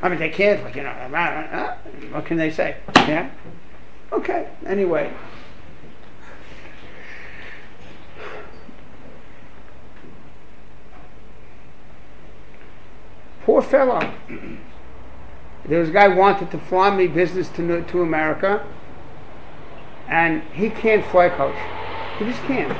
I 0.04 0.10
mean, 0.10 0.18
they 0.18 0.28
can't, 0.28 0.62
like, 0.62 0.76
you 0.76 0.82
know, 0.82 0.92
what 2.12 2.26
can 2.26 2.36
they 2.36 2.50
say? 2.50 2.76
Yeah? 2.94 3.30
Okay, 4.12 4.50
anyway. 4.66 5.10
Poor 13.44 13.62
fellow. 13.62 14.12
There 15.64 15.80
was 15.80 15.88
a 15.88 15.92
guy 15.92 16.08
wanted 16.08 16.50
to 16.50 16.58
fly 16.58 16.94
me 16.94 17.06
business 17.06 17.48
to, 17.50 17.82
to 17.82 18.02
America, 18.02 18.62
and 20.06 20.42
he 20.52 20.68
can't 20.68 21.02
fly 21.06 21.30
coach. 21.30 21.56
He 22.18 22.26
just 22.26 22.42
can't. 22.42 22.76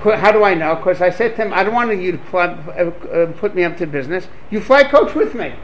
How 0.00 0.30
do 0.30 0.44
I 0.44 0.54
know? 0.54 0.76
Because 0.76 1.02
I 1.02 1.10
said 1.10 1.34
to 1.36 1.42
him, 1.42 1.52
I 1.52 1.64
don't 1.64 1.74
want 1.74 2.00
you 2.00 2.12
to 2.12 2.18
fly, 2.18 2.46
uh, 2.46 2.90
uh, 3.08 3.32
put 3.32 3.54
me 3.54 3.64
up 3.64 3.76
to 3.78 3.86
business. 3.86 4.28
You 4.50 4.60
fly 4.60 4.84
coach 4.84 5.14
with 5.14 5.34
me. 5.34 5.54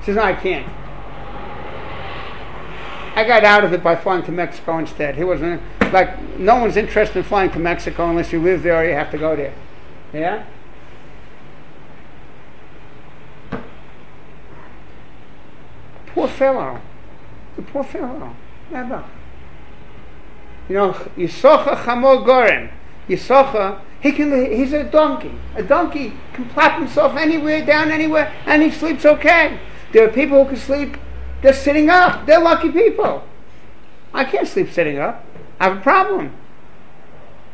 He 0.00 0.04
says, 0.04 0.16
No, 0.16 0.22
I 0.22 0.34
can't. 0.34 0.68
I 3.16 3.24
got 3.24 3.42
out 3.44 3.64
of 3.64 3.72
it 3.72 3.82
by 3.82 3.96
flying 3.96 4.22
to 4.24 4.32
Mexico 4.32 4.78
instead. 4.78 5.16
He 5.16 5.24
wasn't 5.24 5.60
like 5.92 6.20
no 6.38 6.56
one's 6.56 6.76
interested 6.76 7.18
in 7.18 7.24
flying 7.24 7.50
to 7.50 7.58
Mexico 7.58 8.08
unless 8.10 8.32
you 8.32 8.40
live 8.40 8.62
there 8.62 8.76
or 8.76 8.84
you 8.84 8.94
have 8.94 9.10
to 9.10 9.18
go 9.18 9.34
there. 9.34 9.54
Yeah. 10.12 10.44
Poor 16.08 16.28
fellow. 16.28 16.80
The 17.56 17.62
poor 17.62 17.82
fellow. 17.82 18.36
Never. 18.70 19.04
You 20.68 20.74
know, 20.74 20.92
Yisocha 21.16 21.76
Chamor 21.84 22.24
Gorem. 22.26 22.70
Yisachar, 23.08 23.80
he 24.00 24.12
can, 24.12 24.52
he's 24.52 24.72
a 24.72 24.84
donkey. 24.84 25.34
A 25.56 25.62
donkey 25.62 26.12
can 26.34 26.48
plop 26.50 26.78
himself 26.78 27.16
anywhere, 27.16 27.64
down 27.64 27.90
anywhere, 27.90 28.32
and 28.46 28.62
he 28.62 28.70
sleeps 28.70 29.04
okay. 29.04 29.58
There 29.92 30.06
are 30.06 30.12
people 30.12 30.44
who 30.44 30.50
can 30.50 30.58
sleep 30.58 30.96
just 31.42 31.62
sitting 31.62 31.90
up. 31.90 32.26
They're 32.26 32.40
lucky 32.40 32.70
people. 32.70 33.24
I 34.12 34.24
can't 34.24 34.46
sleep 34.46 34.70
sitting 34.70 34.98
up. 34.98 35.24
I 35.58 35.68
have 35.68 35.78
a 35.78 35.80
problem. 35.80 36.36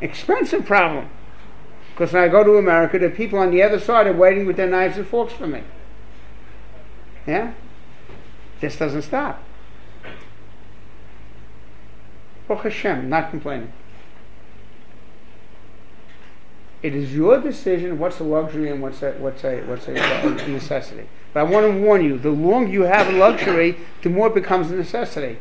Expensive 0.01 0.67
problem. 0.67 1.09
Because 1.93 2.13
when 2.13 2.25
I 2.25 2.29
go 2.29 2.43
to 2.43 2.57
America, 2.57 2.99
the 2.99 3.09
people 3.09 3.39
on 3.39 3.51
the 3.51 3.63
other 3.63 3.79
side 3.79 4.07
are 4.07 4.13
waiting 4.13 4.47
with 4.47 4.57
their 4.57 4.69
knives 4.69 4.97
and 4.97 5.07
forks 5.07 5.33
for 5.33 5.47
me. 5.47 5.63
Yeah? 7.27 7.55
This 8.61 8.77
doesn't 8.77 9.03
stop. 9.03 9.43
Baruch 12.49 12.65
Hashem, 12.65 13.09
not 13.09 13.31
complaining. 13.31 13.73
It 16.85 16.95
is 16.95 17.15
your 17.15 17.41
decision 17.41 17.99
what's 17.99 18.21
a 18.21 18.25
luxury 18.25 18.71
and 18.71 18.83
what's 18.83 19.01
a, 19.01 19.13
what's 19.13 19.43
a, 19.43 19.63
what's 19.63 19.89
a, 19.89 19.95
a 19.95 20.49
necessity. 20.49 21.09
But 21.33 21.41
I 21.41 21.43
want 21.45 21.65
to 21.65 21.81
warn 21.81 22.05
you, 22.05 22.19
the 22.19 22.29
longer 22.29 22.71
you 22.71 22.83
have 22.83 23.09
a 23.09 23.13
luxury, 23.13 23.79
the 24.03 24.11
more 24.11 24.27
it 24.27 24.35
becomes 24.35 24.71
a 24.71 24.77
necessity. 24.77 25.39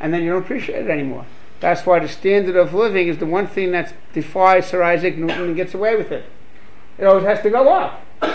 And 0.00 0.12
then 0.12 0.24
you 0.24 0.32
don't 0.32 0.42
appreciate 0.42 0.84
it 0.84 0.90
anymore. 0.90 1.26
That's 1.60 1.86
why 1.86 2.00
the 2.00 2.08
standard 2.08 2.56
of 2.56 2.74
living 2.74 3.06
is 3.06 3.18
the 3.18 3.26
one 3.26 3.46
thing 3.46 3.70
that 3.70 3.94
defies 4.12 4.66
Sir 4.66 4.82
Isaac 4.82 5.16
Newton 5.16 5.42
and 5.42 5.54
gets 5.54 5.74
away 5.74 5.94
with 5.94 6.10
it. 6.10 6.24
It 6.98 7.04
always 7.04 7.24
has 7.24 7.40
to 7.42 7.50
go 7.50 7.72
up. 7.72 8.02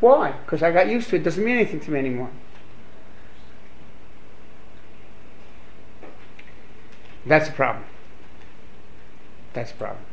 Why? 0.00 0.32
Because 0.32 0.64
I 0.64 0.72
got 0.72 0.88
used 0.88 1.10
to 1.10 1.16
it. 1.16 1.20
It 1.20 1.22
doesn't 1.26 1.44
mean 1.44 1.58
anything 1.58 1.78
to 1.78 1.92
me 1.92 2.00
anymore. 2.00 2.30
That's 7.24 7.48
a 7.48 7.52
problem. 7.52 7.84
That's 9.52 9.70
a 9.70 9.74
problem. 9.74 10.04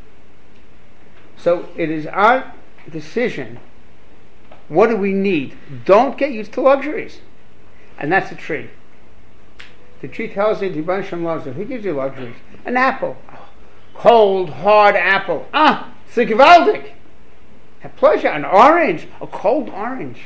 So 1.37 1.69
it 1.77 1.89
is 1.89 2.05
our 2.07 2.53
decision. 2.89 3.59
What 4.67 4.89
do 4.89 4.97
we 4.97 5.13
need? 5.13 5.55
Don't 5.85 6.17
get 6.17 6.31
used 6.31 6.53
to 6.53 6.61
luxuries. 6.61 7.19
And 7.97 8.11
that's 8.11 8.31
a 8.31 8.35
tree. 8.35 8.69
The 10.01 10.07
tree 10.07 10.27
tells 10.27 10.61
you 10.61 10.69
the 10.69 11.01
Shem 11.03 11.23
loves 11.23 11.47
it. 11.47 11.53
Who 11.53 11.65
gives 11.65 11.85
you 11.85 11.93
luxuries? 11.93 12.35
An 12.65 12.77
apple. 12.77 13.17
Cold, 13.93 14.49
hard 14.49 14.95
apple. 14.95 15.47
Ah! 15.53 15.93
It's 16.07 16.17
a. 16.17 16.25
Have 17.79 17.95
pleasure. 17.95 18.27
An 18.27 18.45
orange, 18.45 19.07
a 19.21 19.27
cold 19.27 19.69
orange, 19.69 20.19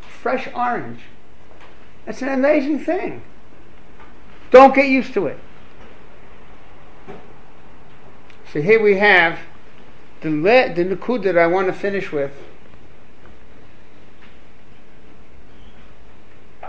fresh 0.00 0.48
orange. 0.54 1.00
That's 2.06 2.22
an 2.22 2.28
amazing 2.28 2.80
thing. 2.80 3.22
Don't 4.50 4.74
get 4.74 4.88
used 4.88 5.14
to 5.14 5.26
it. 5.26 5.38
So 8.52 8.60
here 8.60 8.82
we 8.82 8.98
have 8.98 9.38
the 10.22 10.30
le- 10.30 10.72
the 10.74 10.84
nukud 10.84 11.22
that 11.24 11.36
I 11.36 11.46
want 11.46 11.66
to 11.66 11.72
finish 11.72 12.10
with. 12.12 12.32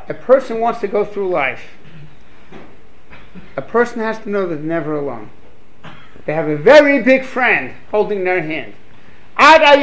A 0.10 0.13
person 0.13 0.60
wants 0.60 0.82
to 0.82 0.88
go 0.88 1.06
through 1.06 1.30
life. 1.30 1.63
A 3.56 3.62
person 3.62 4.00
has 4.00 4.20
to 4.20 4.30
know 4.30 4.48
that 4.48 4.56
they're 4.56 4.66
never 4.66 4.96
alone. 4.96 5.30
They 6.26 6.34
have 6.34 6.50
a 6.50 6.58
very 6.58 7.02
big 7.02 7.24
friend 7.24 7.74
holding 7.92 8.24
their 8.24 8.42
hand. 8.42 8.74
How 9.36 9.58
do 9.58 9.63
I 9.66 9.76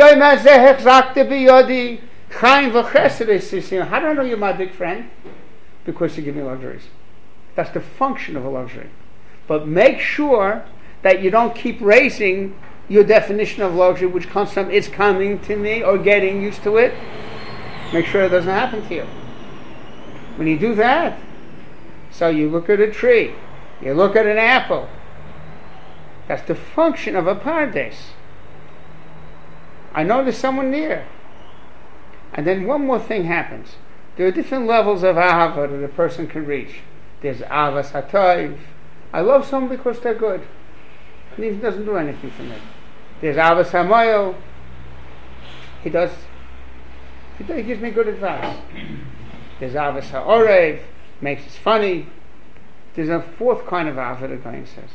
know 4.12 4.22
you're 4.22 4.36
my 4.36 4.52
big 4.52 4.72
friend? 4.72 5.10
Because 5.84 6.16
you 6.16 6.22
give 6.22 6.36
me 6.36 6.42
luxuries. 6.42 6.84
That's 7.54 7.70
the 7.70 7.80
function 7.80 8.36
of 8.36 8.44
a 8.44 8.48
luxury. 8.48 8.90
But 9.46 9.66
make 9.66 9.98
sure 9.98 10.64
that 11.02 11.22
you 11.22 11.30
don't 11.30 11.54
keep 11.54 11.80
raising 11.80 12.54
your 12.90 13.04
definition 13.04 13.62
of 13.62 13.72
luxury, 13.72 14.08
which 14.08 14.28
comes 14.28 14.52
from 14.52 14.68
it's 14.68 14.88
coming 14.88 15.38
to 15.42 15.56
me 15.56 15.82
or 15.82 15.96
getting 15.96 16.42
used 16.42 16.62
to 16.64 16.76
it. 16.76 16.92
Make 17.92 18.04
sure 18.04 18.24
it 18.24 18.30
doesn't 18.30 18.50
happen 18.50 18.86
to 18.88 18.94
you. 18.94 19.06
When 20.34 20.48
you 20.48 20.58
do 20.58 20.74
that, 20.74 21.18
so 22.10 22.28
you 22.28 22.50
look 22.50 22.68
at 22.68 22.80
a 22.80 22.90
tree, 22.90 23.32
you 23.80 23.94
look 23.94 24.16
at 24.16 24.26
an 24.26 24.38
apple. 24.38 24.88
That's 26.26 26.46
the 26.46 26.56
function 26.56 27.14
of 27.14 27.28
a 27.28 27.36
paradise. 27.36 28.10
I 29.94 30.02
know 30.02 30.22
there's 30.24 30.36
someone 30.36 30.70
near. 30.72 31.06
And 32.34 32.46
then 32.46 32.66
one 32.66 32.86
more 32.86 32.98
thing 32.98 33.24
happens. 33.24 33.76
There 34.16 34.26
are 34.26 34.32
different 34.32 34.66
levels 34.66 35.04
of 35.04 35.14
ahava 35.14 35.70
that 35.70 35.84
a 35.84 35.88
person 35.88 36.26
can 36.26 36.44
reach. 36.44 36.80
There's 37.22 37.38
avas 37.38 37.92
hatoiv. 37.92 38.58
I 39.12 39.20
love 39.20 39.46
someone 39.46 39.76
because 39.76 40.00
they're 40.00 40.14
good. 40.14 40.42
And 41.36 41.44
he 41.44 41.50
doesn't 41.52 41.84
do 41.84 41.96
anything 41.96 42.30
for 42.32 42.42
me. 42.42 42.56
There's 43.20 43.36
avas 43.36 43.70
hamoyo. 43.70 44.34
He 45.82 45.90
does. 45.90 46.10
He, 47.38 47.44
does, 47.44 47.56
he 47.56 47.62
gives 47.62 47.80
me 47.80 47.90
good 47.90 48.08
advice. 48.08 48.58
There's 49.60 49.74
avas 49.74 50.04
ha'orev. 50.10 50.80
Makes 51.20 51.46
it 51.46 51.52
funny. 51.52 52.06
There's 52.94 53.08
a 53.08 53.20
fourth 53.20 53.66
kind 53.66 53.88
of 53.88 53.98
ava 53.98 54.28
the 54.28 54.36
Gaon 54.36 54.66
says. 54.66 54.90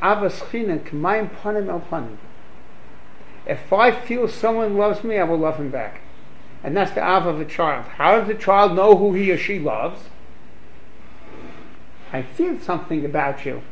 Avas 0.00 0.40
chinen 0.50 0.84
k'mayim 0.84 1.30
panim 1.40 1.68
el 1.68 1.80
panim. 1.80 2.16
If 3.46 3.72
I 3.72 3.92
feel 3.92 4.28
someone 4.28 4.76
loves 4.76 5.04
me, 5.04 5.18
I 5.18 5.24
will 5.24 5.38
love 5.38 5.56
him 5.56 5.70
back. 5.70 6.00
And 6.62 6.76
that's 6.76 6.92
the 6.92 7.00
ava 7.00 7.28
of 7.28 7.40
a 7.40 7.44
child. 7.44 7.84
How 7.84 8.18
does 8.18 8.28
the 8.28 8.34
child 8.34 8.74
know 8.74 8.96
who 8.96 9.12
he 9.14 9.30
or 9.30 9.38
she 9.38 9.58
loves? 9.58 10.00
I 12.12 12.22
feel 12.22 12.58
something 12.60 13.04
about 13.04 13.44
you. 13.44 13.62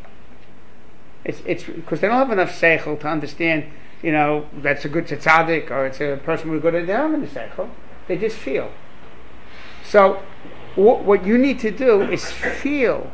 It's 1.24 1.40
it's 1.46 1.64
because 1.64 2.00
they 2.00 2.08
don't 2.08 2.18
have 2.18 2.30
enough 2.30 2.50
seichel 2.50 2.98
to 3.00 3.08
understand. 3.08 3.64
You 4.02 4.12
know 4.12 4.46
that's 4.54 4.84
a 4.84 4.88
good 4.88 5.06
tzaddik 5.06 5.70
or 5.70 5.86
it's 5.86 6.00
a 6.00 6.20
person 6.22 6.50
with 6.50 6.62
good. 6.62 6.74
They 6.74 6.86
don't 6.86 7.12
have 7.12 7.14
any 7.14 7.26
seichel. 7.26 7.70
They 8.06 8.18
just 8.18 8.36
feel. 8.36 8.70
So, 9.84 10.22
what, 10.74 11.04
what 11.04 11.24
you 11.24 11.38
need 11.38 11.58
to 11.60 11.70
do 11.70 12.02
is 12.02 12.30
feel 12.30 13.12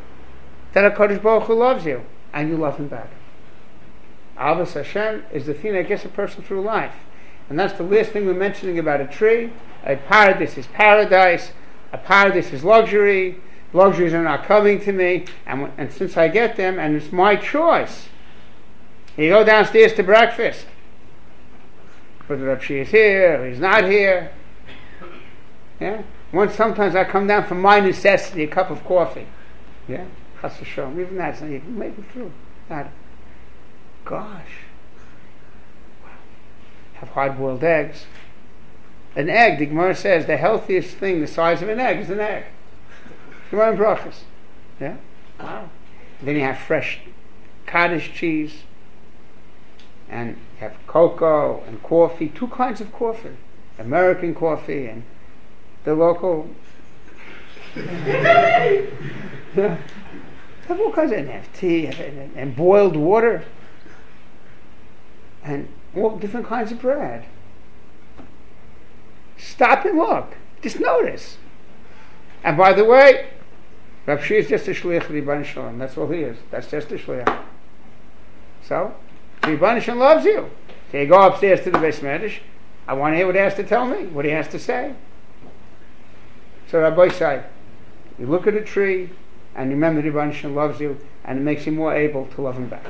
that 0.73 0.85
a 0.85 0.91
Kodesh 0.91 1.21
Baruch 1.21 1.43
Hu 1.43 1.53
loves 1.53 1.85
you, 1.85 2.03
and 2.33 2.49
you 2.49 2.57
love 2.57 2.77
him 2.77 2.87
back. 2.87 3.09
Avos 4.37 4.73
Hashem 4.73 5.23
is 5.31 5.45
the 5.45 5.53
thing 5.53 5.73
that 5.73 5.87
gets 5.87 6.05
a 6.05 6.09
person 6.09 6.43
through 6.43 6.61
life. 6.61 6.95
And 7.49 7.59
that's 7.59 7.73
the 7.73 7.83
last 7.83 8.11
thing 8.11 8.25
we're 8.25 8.33
mentioning 8.33 8.79
about 8.79 9.01
a 9.01 9.07
tree. 9.07 9.51
A 9.85 9.97
paradise 9.97 10.57
is 10.57 10.67
paradise. 10.67 11.51
A 11.91 11.97
paradise 11.97 12.51
is 12.53 12.63
luxury. 12.63 13.39
Luxuries 13.73 14.13
are 14.13 14.23
not 14.23 14.45
coming 14.45 14.79
to 14.81 14.91
me. 14.91 15.25
And, 15.45 15.71
and 15.77 15.91
since 15.91 16.17
I 16.17 16.27
get 16.27 16.55
them, 16.55 16.77
and 16.77 16.95
it's 16.95 17.11
my 17.11 17.35
choice, 17.35 18.09
you 19.17 19.29
go 19.29 19.43
downstairs 19.43 19.93
to 19.93 20.03
breakfast. 20.03 20.65
Whether 22.27 22.45
Rav 22.45 22.71
is 22.71 22.89
here 22.89 23.45
he's 23.47 23.59
not 23.59 23.83
here. 23.85 24.31
Yeah? 25.79 26.03
Once 26.31 26.55
sometimes 26.55 26.95
I 26.95 27.03
come 27.03 27.27
down 27.27 27.45
for 27.45 27.55
my 27.55 27.79
necessity, 27.79 28.43
a 28.43 28.47
cup 28.47 28.69
of 28.69 28.85
coffee. 28.85 29.27
Yeah? 29.87 30.05
Chas 30.41 30.61
Even 30.61 31.17
that's 31.17 31.41
not 31.41 31.49
even 31.49 31.77
maybe 31.77 32.03
through. 32.13 32.31
Not, 32.69 32.87
gosh. 34.05 34.59
Wow. 36.03 36.09
Have 36.93 37.09
hard 37.09 37.37
boiled 37.37 37.63
eggs. 37.63 38.05
An 39.15 39.29
egg, 39.29 39.59
the 39.59 39.65
Gemara 39.65 39.93
says, 39.93 40.25
the 40.25 40.37
healthiest 40.37 40.95
thing 40.95 41.19
the 41.19 41.27
size 41.27 41.61
of 41.61 41.67
an 41.67 41.79
egg 41.79 41.99
is 41.99 42.09
an 42.09 42.21
egg. 42.21 42.45
Gemara 43.51 43.71
and 43.71 43.79
brachas. 43.79 44.21
Yeah? 44.79 44.95
Wow. 45.39 45.69
Then 46.21 46.35
you 46.35 46.41
have 46.41 46.57
fresh 46.57 46.99
cottage 47.67 48.13
cheese. 48.13 48.63
And 50.09 50.29
you 50.29 50.59
have 50.59 50.75
cocoa 50.87 51.63
and 51.67 51.83
coffee, 51.83 52.29
two 52.29 52.47
kinds 52.47 52.81
of 52.81 52.91
coffee. 52.91 53.35
American 53.77 54.33
coffee 54.33 54.87
and 54.87 55.03
the 55.83 55.95
local. 55.95 56.49
yeah. 57.75 58.87
Have 60.67 60.79
all 60.79 60.93
kinds 60.93 61.11
of, 61.11 61.17
and 61.17 61.29
have 61.29 61.51
tea 61.53 61.87
and, 61.87 62.31
and 62.37 62.55
boiled 62.55 62.95
water 62.95 63.43
and 65.43 65.67
all 65.95 66.17
different 66.17 66.45
kinds 66.45 66.71
of 66.71 66.79
bread. 66.79 67.25
Stop 69.37 69.83
and 69.85 69.97
look. 69.97 70.35
Just 70.61 70.79
notice. 70.79 71.37
And 72.43 72.55
by 72.55 72.73
the 72.73 72.85
way, 72.85 73.30
Rav 74.05 74.19
Shia 74.19 74.39
is 74.39 74.49
just 74.49 74.67
a 74.67 74.71
shliach 74.71 75.03
Ribban 75.03 75.45
Shalom. 75.45 75.77
That's 75.77 75.97
all 75.97 76.07
he 76.07 76.21
is. 76.21 76.37
That's 76.49 76.69
just 76.69 76.91
a 76.91 76.95
shliach. 76.95 77.43
So, 78.63 78.93
Ribban 79.41 79.81
Shalom 79.81 79.99
loves 79.99 80.25
you. 80.25 80.49
So 80.91 80.97
you 80.97 81.05
go 81.05 81.21
upstairs 81.21 81.61
to 81.63 81.71
the 81.71 81.77
Medrash. 81.77 82.39
I 82.87 82.93
want 82.93 83.13
to 83.13 83.17
hear 83.17 83.25
what 83.25 83.35
he 83.35 83.41
has 83.41 83.55
to 83.55 83.63
tell 83.63 83.85
me, 83.85 84.07
what 84.07 84.25
he 84.25 84.31
has 84.31 84.47
to 84.49 84.59
say. 84.59 84.93
So 86.67 86.81
Rabbi 86.81 87.09
say, 87.09 87.43
you 88.17 88.25
look 88.25 88.47
at 88.47 88.55
a 88.55 88.61
tree, 88.61 89.09
and 89.55 89.69
remember 89.69 90.01
Ribban 90.01 90.33
Shalom 90.33 90.55
loves 90.55 90.79
you, 90.79 90.97
and 91.23 91.39
it 91.39 91.41
makes 91.41 91.65
you 91.65 91.71
more 91.71 91.93
able 91.93 92.25
to 92.27 92.41
love 92.41 92.57
him 92.57 92.67
back. 92.67 92.85